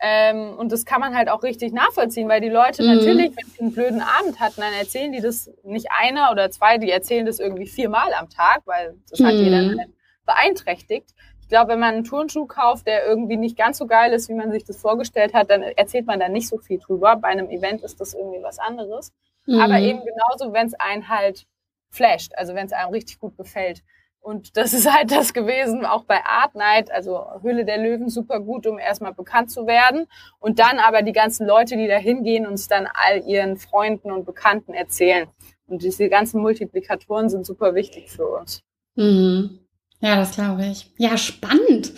[0.00, 2.96] Ähm, und das kann man halt auch richtig nachvollziehen, weil die Leute mhm.
[2.96, 6.78] natürlich, wenn sie einen blöden Abend hatten, dann erzählen die das nicht einer oder zwei,
[6.78, 9.26] die erzählen das irgendwie viermal am Tag, weil das mhm.
[9.26, 9.90] hat jeder halt
[10.26, 11.14] beeinträchtigt.
[11.40, 14.34] Ich glaube, wenn man einen Turnschuh kauft, der irgendwie nicht ganz so geil ist, wie
[14.34, 17.16] man sich das vorgestellt hat, dann erzählt man da nicht so viel drüber.
[17.16, 19.12] Bei einem Event ist das irgendwie was anderes.
[19.46, 19.60] Mhm.
[19.60, 21.46] Aber eben genauso, wenn es einen halt
[21.90, 23.82] flasht, also wenn es einem richtig gut gefällt.
[24.24, 28.40] Und das ist halt das gewesen, auch bei Art Night, also Höhle der Löwen, super
[28.40, 30.06] gut, um erstmal bekannt zu werden.
[30.40, 34.10] Und dann aber die ganzen Leute, die da hingehen und es dann all ihren Freunden
[34.10, 35.28] und Bekannten erzählen.
[35.66, 38.62] Und diese ganzen Multiplikatoren sind super wichtig für uns.
[38.94, 39.58] Mhm.
[40.00, 40.90] Ja, das glaube ich.
[40.96, 41.92] Ja, spannend.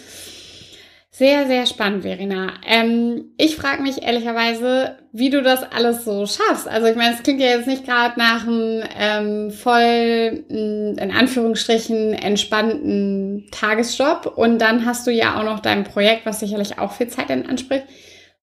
[1.18, 2.52] Sehr, sehr spannend, Verena.
[2.62, 6.68] Ähm, ich frage mich ehrlicherweise, wie du das alles so schaffst.
[6.68, 11.10] Also ich meine, es klingt ja jetzt nicht gerade nach einem ähm, voll, mm, in
[11.10, 14.26] Anführungsstrichen, entspannten Tagesjob.
[14.36, 17.46] Und dann hast du ja auch noch dein Projekt, was sicherlich auch viel Zeit in
[17.46, 17.80] Anspruch,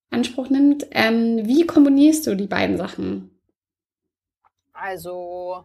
[0.09, 0.87] Anspruch nimmt.
[0.89, 3.39] Ähm, wie kombinierst du die beiden Sachen?
[4.73, 5.63] Also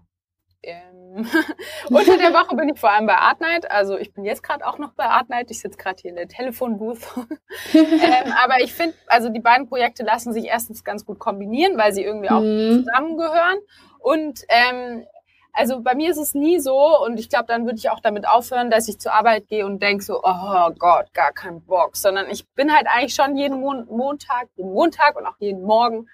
[0.68, 1.26] ähm,
[1.88, 3.70] unter der Woche bin ich vor allem bei Art Night.
[3.70, 5.50] Also ich bin jetzt gerade auch noch bei Art Night.
[5.50, 7.00] Ich sitze gerade hier in der Telefonbooth.
[7.74, 11.92] ähm, aber ich finde, also die beiden Projekte lassen sich erstens ganz gut kombinieren, weil
[11.92, 12.85] sie irgendwie auch mhm.
[12.85, 13.59] zusammengehören.
[14.00, 15.07] Und ähm,
[15.52, 18.28] also bei mir ist es nie so, und ich glaube, dann würde ich auch damit
[18.28, 22.31] aufhören, dass ich zur Arbeit gehe und denke so, oh Gott, gar kein Bock, sondern
[22.31, 26.07] ich bin halt eigentlich schon jeden Mon Montag, jeden Montag und auch jeden Morgen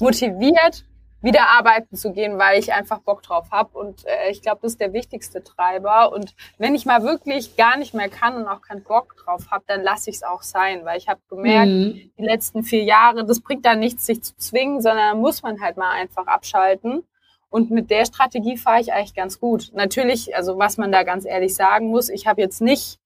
[0.00, 0.84] motiviert,
[1.20, 3.76] wieder arbeiten zu gehen, weil ich einfach Bock drauf habe.
[3.76, 6.12] Und äh, ich glaube, das ist der wichtigste Treiber.
[6.12, 9.64] Und wenn ich mal wirklich gar nicht mehr kann und auch keinen Bock drauf habe,
[9.66, 12.10] dann lasse ich es auch sein, weil ich habe gemerkt, mhm.
[12.18, 15.76] die letzten vier Jahre, das bringt da nichts, sich zu zwingen, sondern muss man halt
[15.76, 17.04] mal einfach abschalten.
[17.50, 19.70] Und mit der Strategie fahre ich eigentlich ganz gut.
[19.72, 23.00] Natürlich, also was man da ganz ehrlich sagen muss, ich habe jetzt nicht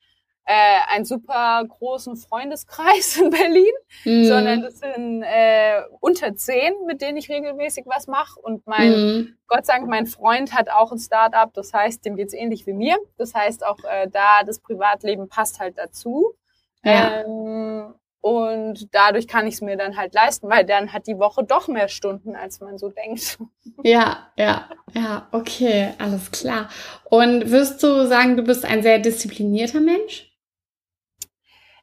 [0.45, 3.73] äh, einen super großen Freundeskreis in Berlin,
[4.05, 4.25] mhm.
[4.25, 8.41] sondern das sind äh, unter zehn, mit denen ich regelmäßig was mache.
[8.41, 9.37] Und mein, mhm.
[9.47, 12.73] Gott sei Dank, mein Freund hat auch ein Startup, das heißt, dem geht's ähnlich wie
[12.73, 12.97] mir.
[13.19, 16.35] Das heißt auch äh, da, das Privatleben passt halt dazu.
[16.85, 17.23] Ja.
[17.23, 21.43] Ähm, und dadurch kann ich es mir dann halt leisten, weil dann hat die Woche
[21.43, 23.39] doch mehr Stunden, als man so denkt.
[23.83, 26.69] Ja, ja, ja, okay, alles klar.
[27.05, 30.32] Und wirst du sagen, du bist ein sehr disziplinierter Mensch?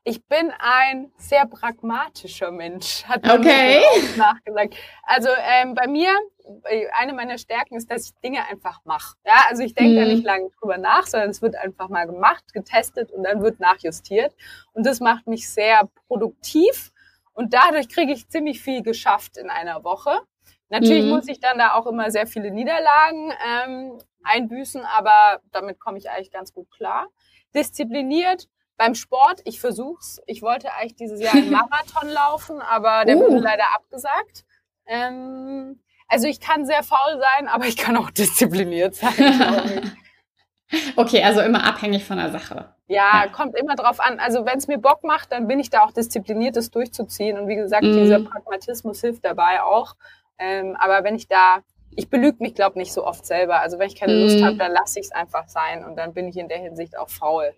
[0.03, 3.83] Ich bin ein sehr pragmatischer Mensch, hat man okay.
[3.83, 4.75] auch nachgesagt.
[5.03, 6.17] Also ähm, bei mir,
[6.65, 9.17] äh, eine meiner Stärken ist, dass ich Dinge einfach mache.
[9.25, 9.95] Ja, also ich denke mhm.
[9.97, 13.59] da nicht lange drüber nach, sondern es wird einfach mal gemacht, getestet und dann wird
[13.59, 14.33] nachjustiert.
[14.73, 16.91] Und das macht mich sehr produktiv
[17.33, 20.21] und dadurch kriege ich ziemlich viel geschafft in einer Woche.
[20.69, 21.11] Natürlich mhm.
[21.11, 26.09] muss ich dann da auch immer sehr viele Niederlagen ähm, einbüßen, aber damit komme ich
[26.09, 27.07] eigentlich ganz gut klar.
[27.53, 28.47] Diszipliniert
[28.79, 30.19] beim Sport, ich versuch's.
[30.25, 33.21] Ich wollte eigentlich dieses Jahr einen Marathon laufen, aber der uh.
[33.21, 34.45] wurde leider abgesagt.
[34.87, 39.95] Ähm, Also ich kann sehr faul sein, aber ich kann auch diszipliniert sein.
[40.95, 42.73] okay, also immer abhängig von der Sache.
[42.87, 43.27] Ja, ja.
[43.27, 44.19] kommt immer drauf an.
[44.19, 47.37] Also wenn es mir Bock macht, dann bin ich da auch diszipliniert, das durchzuziehen.
[47.37, 47.93] Und wie gesagt, mm.
[47.93, 49.95] dieser Pragmatismus hilft dabei auch.
[50.39, 51.59] Ähm, aber wenn ich da,
[51.91, 53.59] ich belüge mich, glaube nicht so oft selber.
[53.59, 54.21] Also wenn ich keine mm.
[54.21, 55.85] Lust habe, dann lasse ich es einfach sein.
[55.85, 57.53] Und dann bin ich in der Hinsicht auch faul.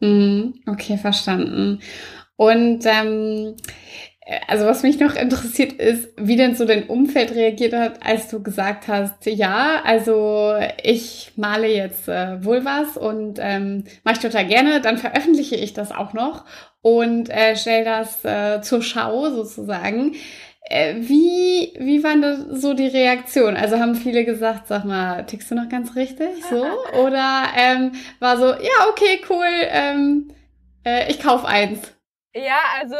[0.00, 0.54] Mm.
[0.66, 1.80] Okay, verstanden.
[2.36, 3.56] Und ähm,
[4.46, 8.42] also was mich noch interessiert ist, wie denn so dein Umfeld reagiert hat, als du
[8.42, 14.46] gesagt hast, ja, also ich male jetzt äh, wohl was und ähm, mache ich total
[14.46, 16.44] gerne, dann veröffentliche ich das auch noch
[16.82, 20.14] und äh, stelle das äh, zur Schau sozusagen.
[20.70, 23.56] Äh, wie, wie waren da so die Reaktionen?
[23.56, 26.62] Also haben viele gesagt, sag mal, tickst du noch ganz richtig so?
[26.98, 30.34] Oder ähm, war so, ja, okay, cool, ähm,
[30.84, 31.94] äh, ich kauf eins.
[32.34, 32.96] Ja, also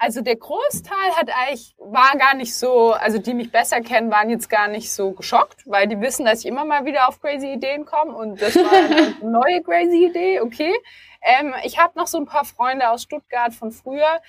[0.00, 4.30] also der Großteil hat eigentlich, war gar nicht so, also die mich besser kennen, waren
[4.30, 7.52] jetzt gar nicht so geschockt, weil die wissen, dass ich immer mal wieder auf crazy
[7.52, 10.72] Ideen komme und das war eine neue crazy Idee, okay.
[11.20, 14.20] Ähm, ich habe noch so ein paar Freunde aus Stuttgart von früher,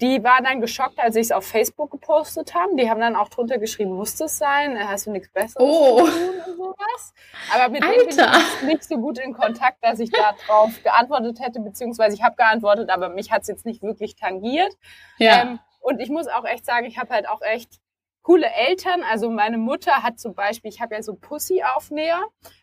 [0.00, 2.74] die waren dann geschockt, als ich es auf Facebook gepostet habe.
[2.76, 4.76] Die haben dann auch drunter geschrieben, muss das sein?
[4.88, 6.04] Hast du nichts Besseres oh.
[6.04, 7.14] zu tun und sowas?
[7.54, 7.94] Aber mit Alter.
[7.94, 12.16] denen bin ich nicht so gut in Kontakt, dass ich da drauf geantwortet hätte, beziehungsweise
[12.16, 14.72] ich habe geantwortet, aber mich hat es jetzt nicht wirklich tangiert.
[15.18, 15.42] Ja.
[15.42, 17.80] Ähm, und ich muss auch echt sagen, ich habe halt auch echt
[18.24, 19.02] coole Eltern.
[19.08, 22.20] Also meine Mutter hat zum Beispiel, ich habe ja so Pussy-Aufnäher,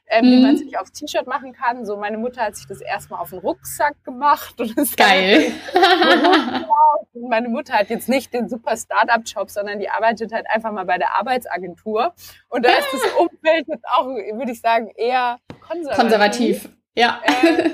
[0.08, 0.32] ähm, mhm.
[0.32, 1.86] die man sich aufs T-Shirt machen kann.
[1.86, 5.52] So meine Mutter hat sich das erstmal auf den Rucksack gemacht und ist geil.
[7.14, 10.86] und meine Mutter hat jetzt nicht den super Startup-Job, sondern die arbeitet halt einfach mal
[10.86, 12.14] bei der Arbeitsagentur.
[12.50, 15.96] Und da ist das Umfeld jetzt auch, würde ich sagen, eher konservativ.
[15.96, 17.22] Konservativ, ja.
[17.24, 17.70] Äh,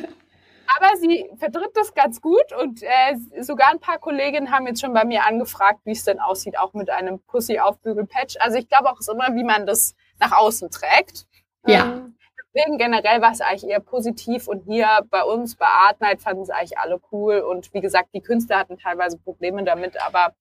[0.76, 4.94] aber sie vertritt das ganz gut und äh, sogar ein paar Kolleginnen haben jetzt schon
[4.94, 8.36] bei mir angefragt, wie es denn aussieht, auch mit einem Pussy-Aufbügel-Patch.
[8.40, 11.26] Also ich glaube auch ist immer, wie man das nach außen trägt.
[11.66, 11.84] Ja.
[11.84, 12.18] Ähm,
[12.54, 16.44] deswegen generell war es eigentlich eher positiv und hier bei uns bei Art Night fanden
[16.44, 20.34] es eigentlich alle cool und wie gesagt, die Künstler hatten teilweise Probleme damit, aber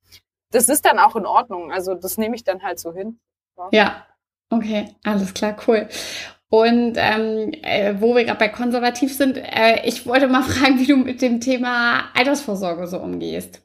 [0.50, 1.72] das ist dann auch in Ordnung.
[1.72, 3.20] Also das nehme ich dann halt so hin.
[3.56, 3.68] Ja.
[3.72, 4.06] ja.
[4.50, 5.88] Okay, alles klar, cool.
[6.48, 10.86] Und ähm, äh, wo wir gerade bei konservativ sind, äh, ich wollte mal fragen, wie
[10.86, 13.62] du mit dem Thema Altersvorsorge so umgehst.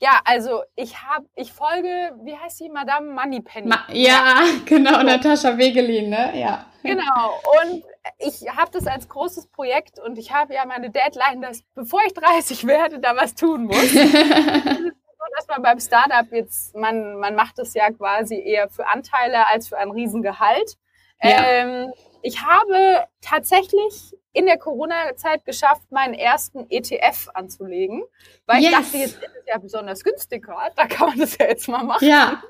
[0.00, 3.68] Ja, also ich habe, ich folge, wie heißt sie, Madame Moneypenny?
[3.68, 5.02] Ma ja, genau, so.
[5.02, 6.38] Natascha Wegelin, ne?
[6.38, 6.66] Ja.
[6.82, 7.40] Genau.
[7.62, 7.84] Und
[8.18, 12.12] ich habe das als großes Projekt und ich habe ja meine Deadline, dass bevor ich
[12.12, 13.94] 30 werde, da was tun muss.
[15.36, 19.68] dass man beim Startup jetzt, man, man macht es ja quasi eher für Anteile als
[19.68, 20.76] für ein Riesengehalt.
[21.22, 21.42] Ja.
[21.42, 21.92] Ähm,
[22.24, 28.02] ich habe tatsächlich in der Corona-Zeit geschafft, meinen ersten ETF anzulegen,
[28.46, 28.70] weil yes.
[28.70, 31.68] ich dachte, jetzt ist es ja besonders günstig gerade, da kann man das ja jetzt
[31.68, 32.08] mal machen.
[32.08, 32.42] Ja.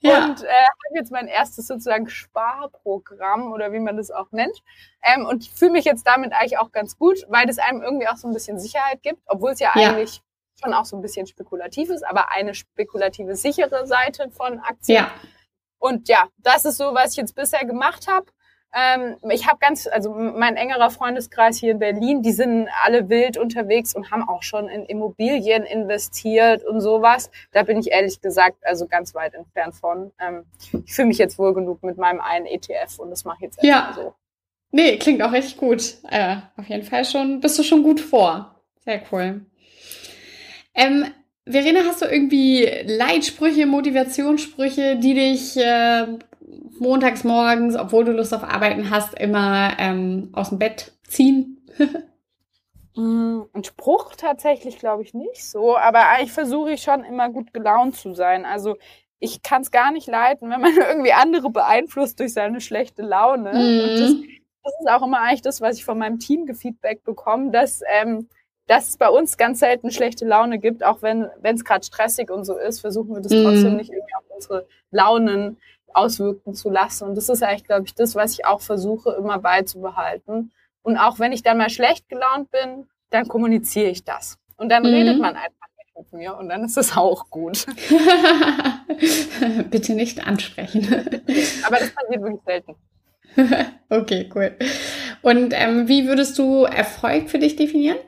[0.00, 0.26] Ja.
[0.26, 4.62] Und äh, habe jetzt mein erstes sozusagen Sparprogramm oder wie man das auch nennt.
[5.02, 8.06] Ähm, und ich fühle mich jetzt damit eigentlich auch ganz gut, weil das einem irgendwie
[8.06, 9.90] auch so ein bisschen Sicherheit gibt, obwohl es ja, ja.
[9.90, 10.20] eigentlich
[10.62, 15.04] schon auch so ein bisschen spekulativ ist, aber eine spekulative sichere Seite von Aktien.
[15.04, 15.10] Ja.
[15.78, 18.26] Und ja, das ist so, was ich jetzt bisher gemacht habe.
[18.74, 23.38] Ähm, ich habe ganz, also mein engerer Freundeskreis hier in Berlin, die sind alle wild
[23.38, 27.30] unterwegs und haben auch schon in Immobilien investiert und sowas.
[27.52, 30.12] Da bin ich ehrlich gesagt also ganz weit entfernt von.
[30.20, 30.44] Ähm,
[30.84, 33.62] ich fühle mich jetzt wohl genug mit meinem einen ETF und das mache ich jetzt
[33.62, 33.92] ja.
[33.94, 34.14] so.
[34.72, 35.94] Nee, klingt auch richtig gut.
[36.10, 38.60] Äh, auf jeden Fall schon, bist du schon gut vor.
[38.84, 39.46] Sehr cool.
[40.74, 41.06] Ähm,
[41.48, 46.06] Verena, hast du irgendwie Leitsprüche, Motivationssprüche, die dich äh,
[46.78, 51.66] montags morgens, obwohl du Lust auf Arbeiten hast, immer ähm, aus dem Bett ziehen?
[52.98, 57.52] Mm, ein Spruch tatsächlich glaube ich nicht so, aber eigentlich versuche ich schon immer gut
[57.52, 58.46] gelaunt zu sein.
[58.46, 58.76] Also
[59.18, 63.52] ich kann es gar nicht leiden, wenn man irgendwie andere beeinflusst durch seine schlechte Laune.
[63.52, 64.00] Mhm.
[64.00, 64.14] Das,
[64.64, 68.28] das, ist auch immer eigentlich das, was ich von meinem Team gefeedback bekomme, dass, ähm,
[68.66, 72.44] dass es bei uns ganz selten schlechte Laune gibt, auch wenn es gerade stressig und
[72.44, 73.44] so ist, versuchen wir das mhm.
[73.44, 75.58] trotzdem nicht irgendwie auf unsere Launen
[75.96, 77.08] auswirken zu lassen.
[77.08, 80.52] Und das ist eigentlich, glaube ich, das, was ich auch versuche, immer beizubehalten.
[80.82, 84.38] Und auch wenn ich dann mal schlecht gelaunt bin, dann kommuniziere ich das.
[84.56, 84.90] Und dann mhm.
[84.90, 87.66] redet man einfach nicht mit mir und dann ist es auch gut.
[89.70, 90.86] Bitte nicht ansprechen.
[91.66, 92.74] Aber das passiert wirklich selten.
[93.90, 94.56] okay, cool.
[95.22, 97.98] Und ähm, wie würdest du Erfolg für dich definieren?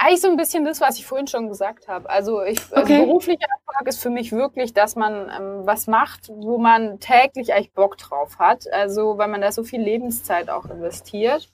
[0.00, 2.08] Eigentlich so ein bisschen das, was ich vorhin schon gesagt habe.
[2.08, 2.94] Also, ich, also okay.
[2.94, 7.52] also beruflicher Erfolg ist für mich wirklich, dass man ähm, was macht, wo man täglich
[7.52, 8.72] eigentlich Bock drauf hat.
[8.72, 11.50] Also, weil man da so viel Lebenszeit auch investiert.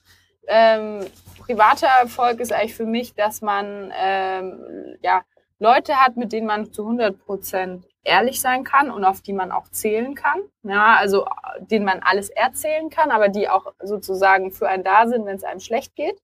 [0.47, 1.03] Ähm,
[1.39, 5.23] privater Erfolg ist eigentlich für mich, dass man ähm, ja
[5.57, 9.51] Leute hat, mit denen man zu 100 Prozent ehrlich sein kann und auf die man
[9.51, 10.41] auch zählen kann.
[10.61, 11.25] Ja, also
[11.59, 15.43] denen man alles erzählen kann, aber die auch sozusagen für einen da sind, wenn es
[15.43, 16.19] einem schlecht geht.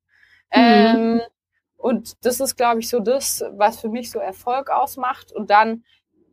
[0.54, 0.62] Mhm.
[0.62, 1.22] Ähm,
[1.82, 5.32] und das ist, glaube ich, so das, was für mich so Erfolg ausmacht.
[5.32, 5.84] Und dann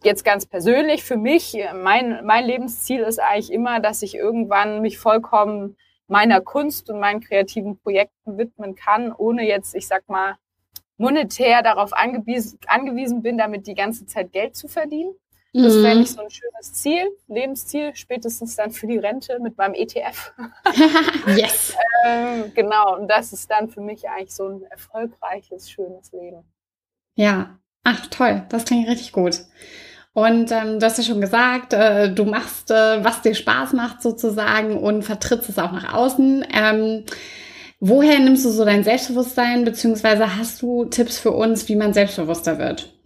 [0.05, 4.99] jetzt ganz persönlich für mich, mein, mein Lebensziel ist eigentlich immer, dass ich irgendwann mich
[4.99, 10.37] vollkommen meiner Kunst und meinen kreativen Projekten widmen kann, ohne jetzt, ich sag mal,
[10.99, 15.15] monetär darauf angewiesen, angewiesen bin, damit die ganze Zeit Geld zu verdienen.
[15.55, 15.83] Das mhm.
[15.83, 20.33] wäre nicht so ein schönes Ziel, Lebensziel, spätestens dann für die Rente mit meinem ETF.
[21.37, 21.75] yes.
[22.05, 26.45] ähm, genau, und das ist dann für mich eigentlich so ein erfolgreiches, schönes Leben.
[27.15, 29.41] Ja, ach toll, das klingt richtig gut.
[30.13, 34.03] Und ähm, du hast ja schon gesagt, äh, du machst, äh, was dir Spaß macht
[34.03, 36.45] sozusagen und vertrittst es auch nach außen.
[36.53, 37.05] Ähm,
[37.79, 42.59] woher nimmst du so dein Selbstbewusstsein, beziehungsweise hast du Tipps für uns, wie man selbstbewusster
[42.59, 42.98] wird?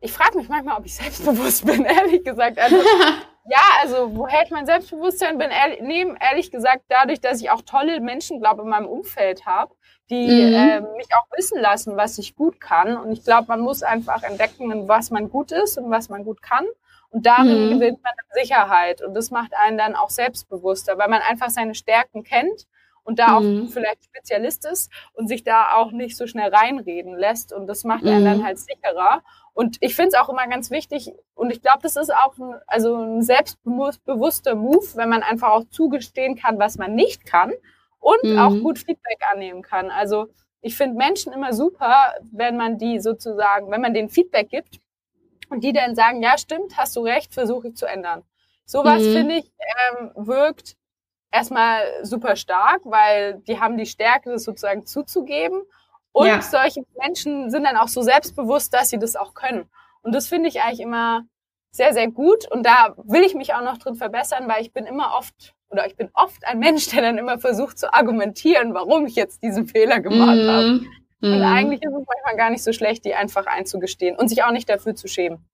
[0.00, 2.58] Ich frage mich manchmal, ob ich selbstbewusst bin, ehrlich gesagt.
[2.58, 2.76] Also,
[3.48, 7.62] ja, also woher ich mein Selbstbewusstsein bin, ehrlich, neben ehrlich gesagt dadurch, dass ich auch
[7.62, 9.74] tolle Menschen, glaube in meinem Umfeld habe,
[10.08, 10.54] die mhm.
[10.54, 12.96] äh, mich auch wissen lassen, was ich gut kann.
[12.96, 16.42] Und ich glaube, man muss einfach entdecken, was man gut ist und was man gut
[16.42, 16.66] kann.
[17.10, 17.70] Und darin mhm.
[17.74, 19.02] gewinnt man Sicherheit.
[19.02, 22.66] Und das macht einen dann auch selbstbewusster, weil man einfach seine Stärken kennt
[23.10, 23.66] und da mhm.
[23.66, 27.52] auch vielleicht Spezialist ist und sich da auch nicht so schnell reinreden lässt.
[27.52, 28.44] Und das macht einen dann mhm.
[28.44, 29.24] halt sicherer.
[29.52, 32.54] Und ich finde es auch immer ganz wichtig, und ich glaube, das ist auch ein,
[32.68, 37.52] also ein selbstbewusster Move, wenn man einfach auch zugestehen kann, was man nicht kann
[37.98, 38.38] und mhm.
[38.38, 39.90] auch gut Feedback annehmen kann.
[39.90, 40.28] Also
[40.60, 44.78] ich finde Menschen immer super, wenn man die sozusagen, wenn man den Feedback gibt
[45.48, 48.22] und die dann sagen, ja stimmt, hast du recht, versuche ich zu ändern.
[48.66, 49.12] Sowas mhm.
[49.12, 49.52] finde ich
[49.98, 50.76] ähm, wirkt
[51.30, 55.62] erstmal super stark, weil die haben die Stärke, das sozusagen zuzugeben.
[56.12, 56.42] Und ja.
[56.42, 59.68] solche Menschen sind dann auch so selbstbewusst, dass sie das auch können.
[60.02, 61.24] Und das finde ich eigentlich immer
[61.70, 62.50] sehr, sehr gut.
[62.50, 65.86] Und da will ich mich auch noch drin verbessern, weil ich bin immer oft oder
[65.86, 69.68] ich bin oft ein Mensch, der dann immer versucht zu argumentieren, warum ich jetzt diesen
[69.68, 70.48] Fehler gemacht mm.
[70.48, 70.80] habe.
[71.22, 71.44] Und mm.
[71.44, 74.68] eigentlich ist es manchmal gar nicht so schlecht, die einfach einzugestehen und sich auch nicht
[74.68, 75.48] dafür zu schämen.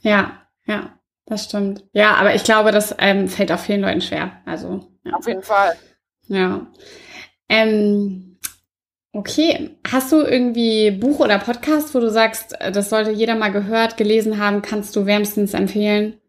[0.00, 1.84] Ja, ja, das stimmt.
[1.92, 4.32] Ja, aber ich glaube, das ähm, fällt auch vielen Leuten schwer.
[4.46, 4.84] Also.
[5.14, 5.76] Auf jeden Fall.
[6.28, 6.66] Ja.
[7.48, 8.38] Ähm,
[9.12, 9.76] okay.
[9.90, 13.96] Hast du irgendwie Buch oder Podcast, wo du sagst, äh, das sollte jeder mal gehört,
[13.96, 16.20] gelesen haben, kannst du wärmstens empfehlen?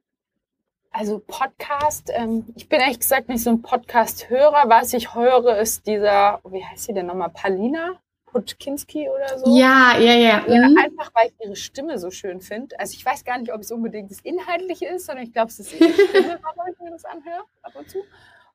[0.91, 4.63] Also Podcast, ähm, ich bin ehrlich gesagt nicht so ein Podcast-Hörer.
[4.67, 9.57] Was ich höre, ist dieser, wie heißt sie denn nochmal, Palina Putkinski oder so.
[9.57, 10.43] Ja, ja, ja.
[10.47, 10.77] ja mhm.
[10.77, 12.79] Einfach, weil ich ihre Stimme so schön finde.
[12.79, 15.59] Also ich weiß gar nicht, ob es unbedingt das Inhaltliche ist, sondern ich glaube, es
[15.59, 17.99] ist ihre Stimme, warum ich mir das anhöre, ab und zu.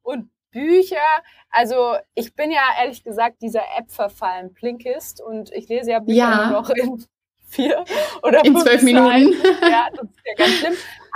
[0.02, 0.96] Und Bücher,
[1.50, 6.16] also ich bin ja ehrlich gesagt dieser App verfallen, Blinkist, und ich lese ja Bücher
[6.16, 6.50] ja.
[6.50, 7.04] nur noch in
[7.52, 7.84] vier
[8.22, 9.32] oder in zwölf Minuten.
[9.62, 10.74] Ja, das ist ja ganz schlimm.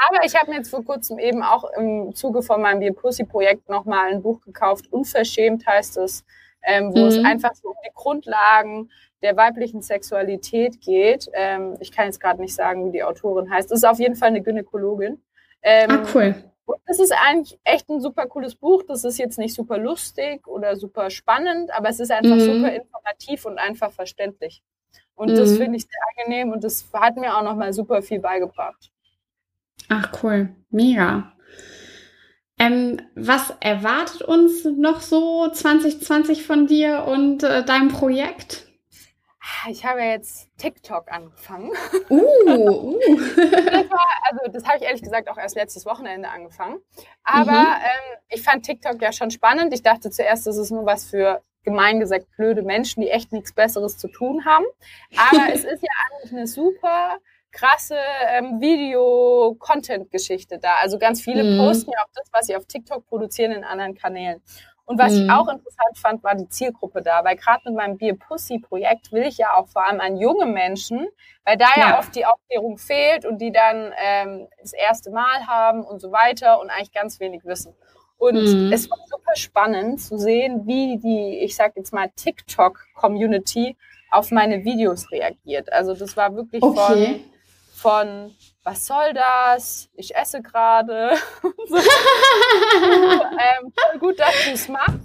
[0.09, 3.25] Aber ich habe mir jetzt vor kurzem eben auch im Zuge von meinem Dear Pussy
[3.25, 4.87] Projekt nochmal ein Buch gekauft.
[4.91, 6.25] Unverschämt heißt es,
[6.63, 7.07] ähm, wo mhm.
[7.07, 8.91] es einfach so um die Grundlagen
[9.23, 11.27] der weiblichen Sexualität geht.
[11.33, 13.73] Ähm, ich kann jetzt gerade nicht sagen, wie die Autorin heißt.
[13.73, 15.23] Es ist auf jeden Fall eine Gynäkologin.
[15.63, 16.35] Ähm, ah, cool.
[16.67, 18.83] Und das ist eigentlich echt ein super cooles Buch.
[18.87, 22.41] Das ist jetzt nicht super lustig oder super spannend, aber es ist einfach mhm.
[22.41, 24.63] super informativ und einfach verständlich.
[25.15, 25.37] Und mhm.
[25.37, 28.91] das finde ich sehr angenehm und das hat mir auch nochmal super viel beigebracht.
[29.89, 31.33] Ach cool, mega.
[32.59, 38.66] Ähm, was erwartet uns noch so 2020 von dir und äh, deinem Projekt?
[39.69, 41.73] Ich habe jetzt TikTok angefangen.
[42.09, 42.99] Uh, uh.
[43.07, 46.81] das war, also das habe ich ehrlich gesagt auch erst letztes Wochenende angefangen.
[47.25, 47.83] Aber mhm.
[47.83, 49.75] ähm, ich fand TikTok ja schon spannend.
[49.75, 53.53] Ich dachte zuerst, das ist nur was für gemein gesagt blöde Menschen, die echt nichts
[53.53, 54.65] Besseres zu tun haben.
[55.17, 57.19] Aber es ist ja eigentlich eine super
[57.51, 57.97] krasse
[58.29, 60.75] ähm, Video-Content-Geschichte da.
[60.81, 61.59] Also ganz viele mhm.
[61.59, 64.43] posten ja auch das, was sie auf TikTok produzieren, in anderen Kanälen.
[64.87, 65.25] Und was mhm.
[65.25, 69.11] ich auch interessant fand, war die Zielgruppe da, weil gerade mit meinem Beer Pussy Projekt
[69.11, 71.09] will ich ja auch vor allem an junge Menschen,
[71.45, 75.49] weil da ja, ja oft die Aufklärung fehlt und die dann ähm, das erste Mal
[75.49, 77.75] haben und so weiter und eigentlich ganz wenig wissen.
[78.17, 78.73] Und mhm.
[78.73, 83.77] es war super spannend zu sehen, wie die, ich sag jetzt mal, TikTok-Community
[84.11, 85.73] auf meine Videos reagiert.
[85.73, 86.79] Also das war wirklich okay.
[86.79, 87.21] von,
[87.77, 89.89] von was soll das?
[89.95, 91.17] Ich esse gerade.
[91.69, 91.77] so.
[91.77, 94.99] ähm, gut, dass du es machst.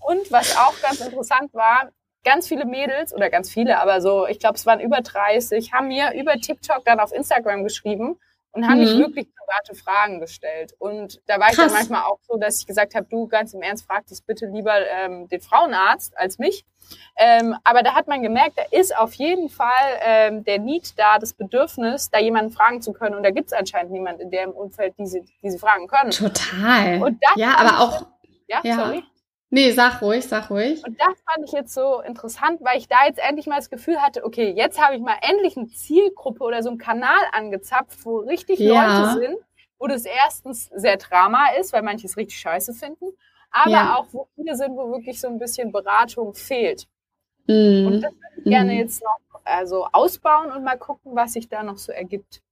[0.00, 1.90] Und was auch ganz interessant war,
[2.24, 5.88] ganz viele Mädels, oder ganz viele, aber so, ich glaube, es waren über 30, haben
[5.88, 8.18] mir über TikTok dann auf Instagram geschrieben
[8.56, 8.84] und haben mhm.
[8.84, 10.74] mich wirklich private Fragen gestellt.
[10.78, 11.50] Und da war Krass.
[11.50, 14.22] ich dann manchmal auch so, dass ich gesagt habe, du ganz im Ernst, frag das
[14.22, 16.64] bitte lieber ähm, den Frauenarzt als mich.
[17.16, 19.68] Ähm, aber da hat man gemerkt, da ist auf jeden Fall
[20.00, 23.14] ähm, der Need da, das Bedürfnis, da jemanden fragen zu können.
[23.14, 26.10] Und da gibt es anscheinend niemanden in dem Umfeld, die sie, die sie fragen können.
[26.10, 27.14] Total.
[27.36, 28.06] Ja, aber auch.
[28.48, 29.04] Ja, ja, sorry.
[29.50, 30.82] Nee, sag ruhig, sag ruhig.
[30.84, 34.02] Und das fand ich jetzt so interessant, weil ich da jetzt endlich mal das Gefühl
[34.02, 38.18] hatte, okay, jetzt habe ich mal endlich eine Zielgruppe oder so einen Kanal angezapft, wo
[38.18, 39.04] richtig ja.
[39.04, 39.38] Leute sind,
[39.78, 43.06] wo das erstens sehr Drama ist, weil manche es richtig scheiße finden,
[43.50, 43.96] aber ja.
[43.96, 46.88] auch wo viele sind, wo wirklich so ein bisschen Beratung fehlt.
[47.46, 47.86] Mhm.
[47.86, 48.78] Und das würde ich gerne mhm.
[48.78, 52.42] jetzt noch also ausbauen und mal gucken, was sich da noch so ergibt.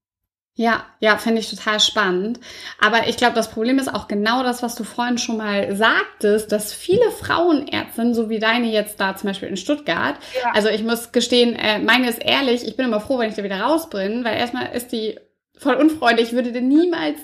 [0.57, 2.39] Ja, ja, finde ich total spannend.
[2.81, 6.53] Aber ich glaube, das Problem ist auch genau das, was du vorhin schon mal sagtest,
[6.53, 10.53] dass viele Frauenärztinnen, so wie deine jetzt da zum Beispiel in Stuttgart, ja.
[10.53, 13.43] also ich muss gestehen, äh, meine ist ehrlich, ich bin immer froh, wenn ich da
[13.43, 15.19] wieder raus bin, weil erstmal ist die
[15.59, 17.19] voll unfreundlich, würde dir niemals,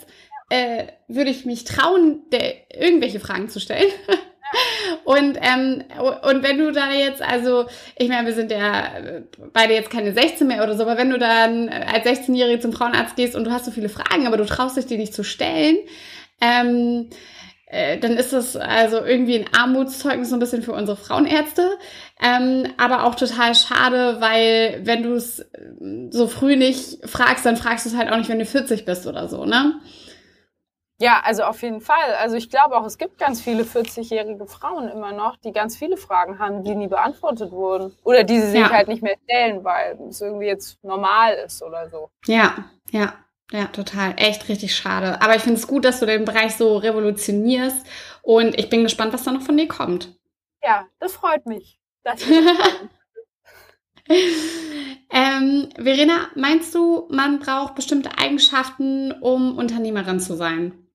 [0.49, 3.93] äh, würde ich mich trauen, der, irgendwelche Fragen zu stellen.
[5.05, 5.85] Und, ähm,
[6.23, 8.91] und wenn du da jetzt, also, ich meine, wir sind ja
[9.53, 13.17] beide jetzt keine 16 mehr oder so, aber wenn du dann als 16-Jährige zum Frauenarzt
[13.17, 15.79] gehst und du hast so viele Fragen, aber du traust dich die nicht zu stellen,
[16.41, 17.11] ähm,
[17.67, 21.71] äh, dann ist das also irgendwie ein Armutszeugnis so ein bisschen für unsere Frauenärzte,
[22.21, 25.47] ähm, aber auch total schade, weil wenn du es
[26.11, 29.07] so früh nicht fragst, dann fragst du es halt auch nicht, wenn du 40 bist
[29.07, 29.81] oder so, ne?
[31.01, 32.15] Ja, also auf jeden Fall.
[32.21, 35.97] Also ich glaube auch, es gibt ganz viele 40-jährige Frauen immer noch, die ganz viele
[35.97, 37.97] Fragen haben, die nie beantwortet wurden.
[38.05, 38.71] Oder die sie sich ja.
[38.71, 42.11] halt nicht mehr stellen, weil es irgendwie jetzt normal ist oder so.
[42.27, 43.15] Ja, ja.
[43.51, 44.15] Ja, total.
[44.17, 45.21] Echt richtig schade.
[45.23, 47.85] Aber ich finde es gut, dass du den Bereich so revolutionierst
[48.23, 50.15] und ich bin gespannt, was da noch von dir kommt.
[50.63, 51.81] Ja, das freut mich.
[52.05, 52.23] Das
[55.11, 60.90] ähm, Verena, meinst du, man braucht bestimmte Eigenschaften, um Unternehmerin zu sein?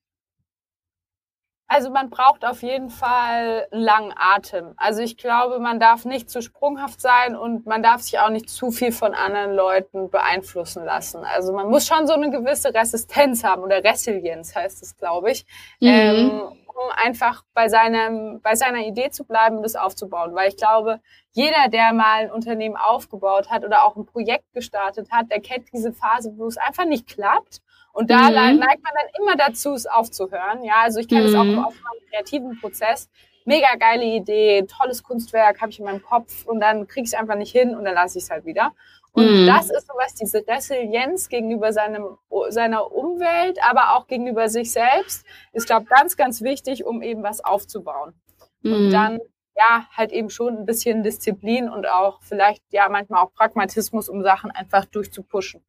[1.67, 4.73] Also man braucht auf jeden Fall einen langen Atem.
[4.77, 8.49] Also ich glaube, man darf nicht zu sprunghaft sein und man darf sich auch nicht
[8.49, 11.23] zu viel von anderen Leuten beeinflussen lassen.
[11.23, 15.45] Also man muss schon so eine gewisse Resistenz haben oder Resilienz heißt es, glaube ich,
[15.79, 15.87] mhm.
[15.87, 20.35] ähm, um einfach bei seinem bei seiner Idee zu bleiben und es aufzubauen.
[20.35, 20.99] Weil ich glaube,
[21.31, 25.73] jeder, der mal ein Unternehmen aufgebaut hat oder auch ein Projekt gestartet hat, der kennt
[25.73, 27.61] diese Phase, wo es einfach nicht klappt
[27.95, 28.59] und da mhm.
[28.59, 30.65] neigt man dann immer dazu, es aufzuhören.
[30.65, 31.59] Ja, also ich kenne es mhm.
[31.59, 33.09] auch auf meinem kreativen Prozess.
[33.45, 37.19] Mega geile Idee, tolles Kunstwerk habe ich in meinem Kopf und dann kriege ich es
[37.19, 38.73] einfach nicht hin und dann lasse ich es halt wieder.
[39.13, 39.47] Und mhm.
[39.47, 42.17] das ist sowas, diese Resilienz gegenüber seinem,
[42.49, 47.45] seiner Umwelt, aber auch gegenüber sich selbst, ist, glaube ganz, ganz wichtig, um eben was
[47.45, 48.13] aufzubauen.
[48.61, 48.91] Und mhm.
[48.91, 49.19] dann,
[49.55, 54.21] ja, halt eben schon ein bisschen Disziplin und auch vielleicht, ja, manchmal auch Pragmatismus, um
[54.21, 55.63] Sachen einfach durchzupushen.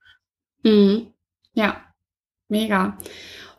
[0.64, 1.12] Mhm.
[1.52, 1.85] Ja,
[2.48, 2.96] Mega.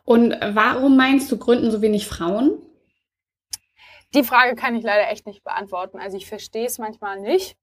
[0.04, 2.62] Und warum meinst du, gründen so wenig Frauen?
[4.14, 5.98] Die Frage kann ich leider echt nicht beantworten.
[5.98, 7.56] Also ich verstehe es manchmal nicht,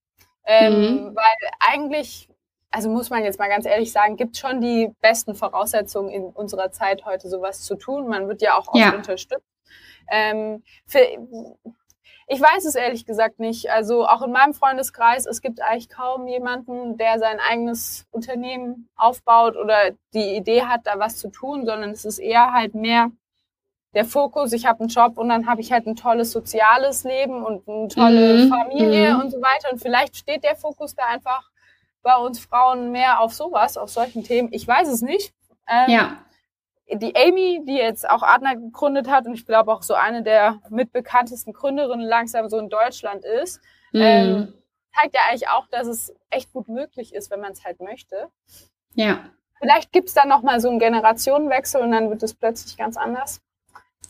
[0.45, 1.15] ähm, mhm.
[1.15, 2.29] weil eigentlich,
[2.69, 6.71] also muss man jetzt mal ganz ehrlich sagen, gibt schon die besten Voraussetzungen in unserer
[6.71, 8.07] Zeit heute sowas zu tun.
[8.07, 8.93] Man wird ja auch oft ja.
[8.93, 9.41] unterstützt.
[10.07, 10.99] Ähm, für,
[12.27, 13.69] ich weiß es ehrlich gesagt nicht.
[13.69, 19.55] Also auch in meinem Freundeskreis, es gibt eigentlich kaum jemanden, der sein eigenes Unternehmen aufbaut
[19.55, 23.11] oder die Idee hat, da was zu tun, sondern es ist eher halt mehr
[23.93, 27.45] der Fokus, ich habe einen Job und dann habe ich halt ein tolles soziales Leben
[27.45, 28.49] und eine tolle mhm.
[28.49, 29.21] Familie mhm.
[29.21, 29.71] und so weiter.
[29.71, 31.49] Und vielleicht steht der Fokus da einfach
[32.01, 34.49] bei uns Frauen mehr auf sowas, auf solchen Themen.
[34.51, 35.33] Ich weiß es nicht.
[35.67, 36.24] Ähm, ja
[36.91, 40.61] die Amy, die jetzt auch Adner gegründet hat und ich glaube auch so eine der
[40.69, 43.61] mitbekanntesten Gründerinnen langsam so in Deutschland ist,
[43.91, 44.01] mhm.
[44.01, 44.53] ähm,
[44.93, 48.29] zeigt ja eigentlich auch, dass es echt gut möglich ist, wenn man es halt möchte.
[48.93, 49.29] Ja.
[49.59, 53.41] Vielleicht gibt es dann nochmal so einen Generationenwechsel und dann wird es plötzlich ganz anders.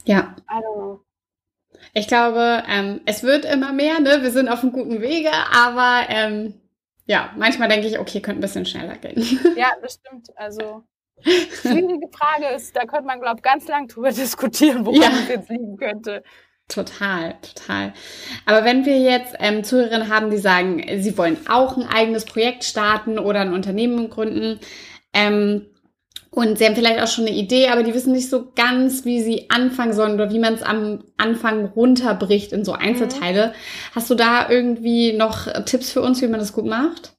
[0.03, 0.35] Ja.
[0.49, 0.99] I don't know.
[1.93, 4.21] Ich glaube, ähm, es wird immer mehr, ne?
[4.21, 6.59] Wir sind auf einem guten Wege, aber ähm,
[7.05, 9.21] ja, manchmal denke ich, okay, könnte ein bisschen schneller gehen.
[9.55, 10.29] Ja, das stimmt.
[10.37, 10.83] Also
[11.21, 15.09] Schwierige Frage ist, da könnte man, glaube ich, ganz lang drüber diskutieren, woran ja.
[15.09, 16.23] es jetzt liegen könnte.
[16.67, 17.93] Total, total.
[18.45, 22.63] Aber wenn wir jetzt ähm, Zuhörerinnen haben, die sagen, sie wollen auch ein eigenes Projekt
[22.63, 24.59] starten oder ein Unternehmen gründen,
[25.13, 25.67] ähm,
[26.35, 29.21] und sie haben vielleicht auch schon eine Idee, aber die wissen nicht so ganz, wie
[29.21, 33.47] sie anfangen sollen oder wie man es am Anfang runterbricht in so Einzelteile.
[33.47, 33.51] Mhm.
[33.95, 37.14] Hast du da irgendwie noch Tipps für uns, wie man das gut macht?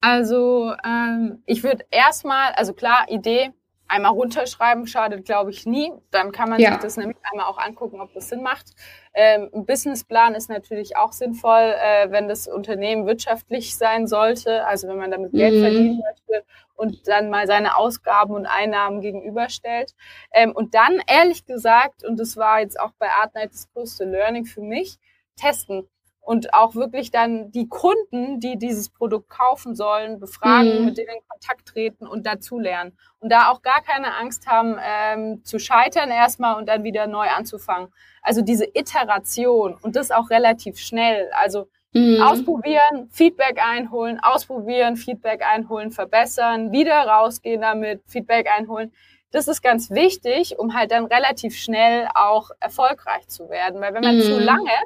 [0.00, 3.52] Also ähm, ich würde erstmal, also klar, Idee
[3.88, 5.92] einmal runterschreiben, schadet glaube ich nie.
[6.10, 6.72] Dann kann man ja.
[6.72, 8.74] sich das nämlich einmal auch angucken, ob das Sinn macht.
[9.14, 14.88] Ähm, ein Businessplan ist natürlich auch sinnvoll, äh, wenn das Unternehmen wirtschaftlich sein sollte, also
[14.88, 15.60] wenn man damit Geld mhm.
[15.60, 19.94] verdienen möchte und dann mal seine Ausgaben und Einnahmen gegenüberstellt.
[20.32, 24.44] Ähm, und dann, ehrlich gesagt, und das war jetzt auch bei Artnight das größte Learning
[24.44, 24.98] für mich,
[25.34, 25.88] testen
[26.28, 30.84] und auch wirklich dann die Kunden, die dieses Produkt kaufen sollen, befragen, mhm.
[30.84, 32.92] mit denen in Kontakt treten und dazulernen.
[33.18, 37.28] Und da auch gar keine Angst haben, ähm, zu scheitern erstmal und dann wieder neu
[37.28, 37.88] anzufangen.
[38.20, 41.30] Also diese Iteration und das auch relativ schnell.
[41.32, 42.20] Also mhm.
[42.20, 48.92] ausprobieren, Feedback einholen, ausprobieren, Feedback einholen, verbessern, wieder rausgehen damit, Feedback einholen.
[49.30, 53.80] Das ist ganz wichtig, um halt dann relativ schnell auch erfolgreich zu werden.
[53.80, 54.20] Weil wenn man mhm.
[54.20, 54.76] zu lange,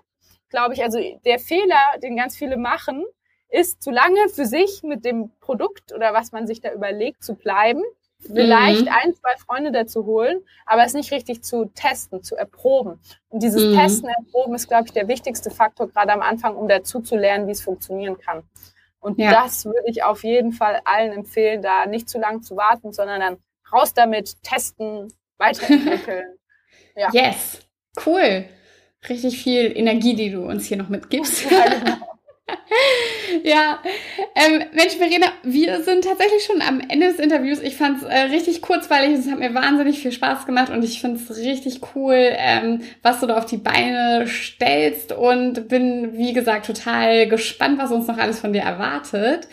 [0.53, 3.05] glaube ich, also der Fehler, den ganz viele machen,
[3.49, 7.35] ist zu lange für sich mit dem Produkt oder was man sich da überlegt zu
[7.35, 7.83] bleiben
[8.27, 8.93] vielleicht mhm.
[8.93, 13.01] ein, zwei Freunde dazu holen, aber es nicht richtig zu testen, zu erproben.
[13.29, 13.77] Und dieses mhm.
[13.77, 17.47] Testen, Erproben ist, glaube ich, der wichtigste Faktor gerade am Anfang, um dazu zu lernen,
[17.47, 18.43] wie es funktionieren kann.
[19.01, 19.31] Und ja.
[19.31, 23.21] das würde ich auf jeden Fall allen empfehlen, da nicht zu lang zu warten, sondern
[23.21, 23.37] dann
[23.73, 26.39] raus damit, testen, weiterentwickeln.
[26.97, 27.09] ja.
[27.13, 27.61] Yes,
[28.07, 28.45] cool.
[29.09, 31.51] Richtig viel Energie, die du uns hier noch mitgibst.
[31.51, 31.97] Ja, genau.
[33.45, 33.79] ja,
[34.35, 37.61] ähm, Mensch, Verena, wir sind tatsächlich schon am Ende des Interviews.
[37.61, 41.01] Ich fand es äh, richtig kurzweilig, es hat mir wahnsinnig viel Spaß gemacht und ich
[41.01, 46.33] finde es richtig cool, ähm, was du da auf die Beine stellst und bin, wie
[46.33, 49.49] gesagt, total gespannt, was uns noch alles von dir erwartet.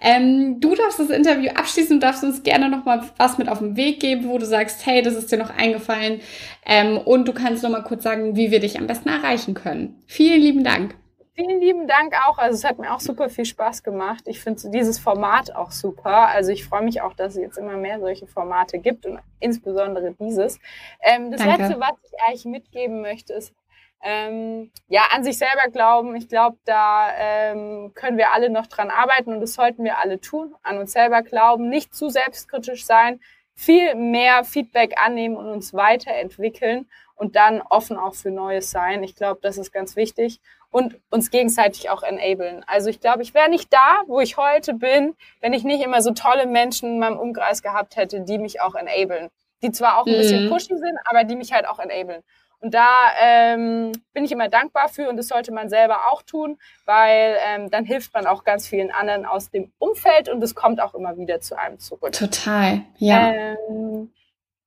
[0.00, 3.60] Ähm, du darfst das Interview abschließen, du darfst uns gerne noch mal was mit auf
[3.60, 6.20] den Weg geben, wo du sagst, hey, das ist dir noch eingefallen
[6.66, 10.02] ähm, und du kannst noch mal kurz sagen, wie wir dich am besten erreichen können.
[10.06, 10.94] Vielen lieben Dank.
[11.36, 12.38] Vielen lieben Dank auch.
[12.38, 14.22] Also es hat mir auch super viel Spaß gemacht.
[14.26, 16.28] Ich finde dieses Format auch super.
[16.28, 20.12] Also ich freue mich auch, dass es jetzt immer mehr solche Formate gibt und insbesondere
[20.12, 20.60] dieses.
[21.00, 21.62] Ähm, das Danke.
[21.62, 23.52] Letzte, was ich eigentlich mitgeben möchte, ist,
[24.00, 26.14] ähm, ja, an sich selber glauben.
[26.14, 30.20] Ich glaube, da ähm, können wir alle noch dran arbeiten und das sollten wir alle
[30.20, 30.54] tun.
[30.62, 33.18] An uns selber glauben, nicht zu selbstkritisch sein,
[33.56, 39.02] viel mehr Feedback annehmen und uns weiterentwickeln und dann offen auch für Neues sein.
[39.02, 40.40] Ich glaube, das ist ganz wichtig
[40.74, 42.64] und uns gegenseitig auch enablen.
[42.66, 46.02] Also ich glaube, ich wäre nicht da, wo ich heute bin, wenn ich nicht immer
[46.02, 49.30] so tolle Menschen in meinem Umkreis gehabt hätte, die mich auch enablen.
[49.62, 50.18] Die zwar auch ein mhm.
[50.18, 52.24] bisschen pushy sind, aber die mich halt auch enablen.
[52.58, 56.58] Und da ähm, bin ich immer dankbar für und das sollte man selber auch tun,
[56.86, 60.80] weil ähm, dann hilft man auch ganz vielen anderen aus dem Umfeld und es kommt
[60.80, 62.14] auch immer wieder zu einem zurück.
[62.14, 63.32] Total, ja.
[63.32, 64.10] Ähm,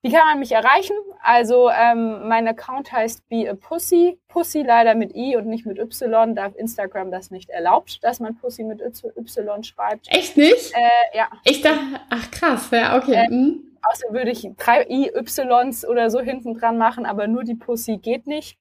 [0.07, 0.95] wie kann man mich erreichen?
[1.21, 4.19] Also ähm, mein Account heißt Be a Pussy.
[4.27, 6.35] Pussy leider mit I und nicht mit Y.
[6.35, 10.07] Da Instagram das nicht erlaubt, dass man Pussy mit Y schreibt.
[10.09, 10.73] Echt nicht?
[10.73, 11.27] Äh, ja.
[11.43, 11.79] Ich dachte,
[12.09, 13.25] ach krass, ja, okay.
[13.25, 13.77] Äh, mhm.
[13.81, 18.27] Außer würde ich drei IYs oder so hinten dran machen, aber nur die Pussy geht
[18.27, 18.57] nicht.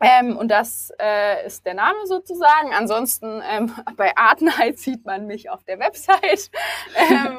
[0.00, 2.72] Ähm, und das äh, ist der Name sozusagen.
[2.74, 6.50] Ansonsten ähm, bei Artenheit sieht man mich auf der Website.
[7.10, 7.38] ähm,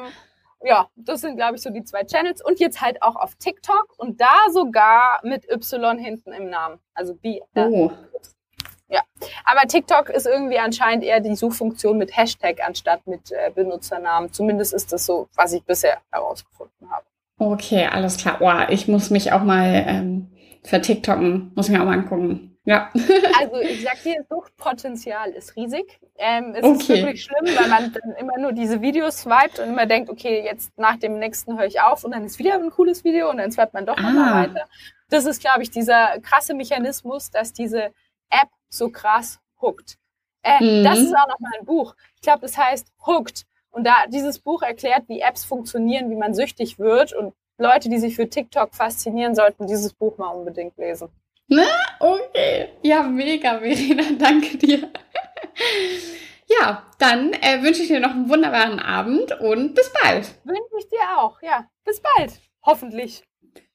[0.64, 2.44] ja, das sind, glaube ich, so die zwei Channels.
[2.44, 6.78] Und jetzt halt auch auf TikTok und da sogar mit Y hinten im Namen.
[6.94, 7.40] Also B.
[7.54, 7.90] Oh.
[8.90, 9.02] Ja,
[9.44, 14.32] aber TikTok ist irgendwie anscheinend eher die Suchfunktion mit Hashtag anstatt mit äh, Benutzernamen.
[14.32, 17.04] Zumindest ist das so, was ich bisher herausgefunden habe.
[17.38, 18.38] Okay, alles klar.
[18.40, 20.28] Oh, ich muss mich auch mal ähm,
[20.64, 22.57] für TikToken, muss mir auch mal angucken.
[22.68, 22.90] Ja.
[23.38, 25.98] Also ich sag dir, Suchtpotenzial ist riesig.
[26.18, 26.74] Ähm, es okay.
[26.74, 30.44] ist wirklich schlimm, weil man dann immer nur diese Videos swiped und immer denkt, okay,
[30.44, 33.38] jetzt nach dem nächsten höre ich auf und dann ist wieder ein cooles Video und
[33.38, 34.02] dann swipet man doch ah.
[34.02, 34.66] nochmal weiter.
[35.08, 37.84] Das ist, glaube ich, dieser krasse Mechanismus, dass diese
[38.28, 39.96] App so krass hookt.
[40.42, 40.84] Äh, mhm.
[40.84, 41.94] Das ist auch nochmal ein Buch.
[42.16, 43.46] Ich glaube, das heißt Hooked.
[43.70, 47.98] Und da dieses Buch erklärt, wie Apps funktionieren, wie man süchtig wird und Leute, die
[47.98, 51.08] sich für TikTok faszinieren, sollten dieses Buch mal unbedingt lesen.
[51.48, 51.64] Ne?
[52.00, 52.68] Okay.
[52.82, 54.04] Ja, mega, Verena.
[54.18, 54.90] Danke dir.
[56.46, 60.34] Ja, dann äh, wünsche ich dir noch einen wunderbaren Abend und bis bald.
[60.44, 61.40] Wünsche ich dir auch.
[61.42, 62.40] Ja, bis bald.
[62.62, 63.22] Hoffentlich.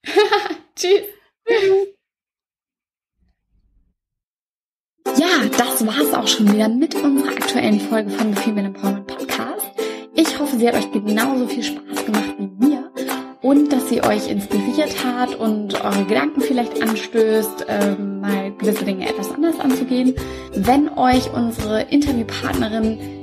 [0.76, 1.08] Tschüss.
[5.18, 9.68] Ja, das war's auch schon wieder mit unserer aktuellen Folge von The Female Empowerment Podcast.
[10.16, 12.83] Ich hoffe, sie hat euch genauso viel Spaß gemacht wie mir
[13.44, 19.08] und dass sie euch inspiriert hat und eure Gedanken vielleicht anstößt, ähm, mal gewisse Dinge
[19.08, 20.16] etwas anders anzugehen.
[20.56, 23.23] Wenn euch unsere Interviewpartnerin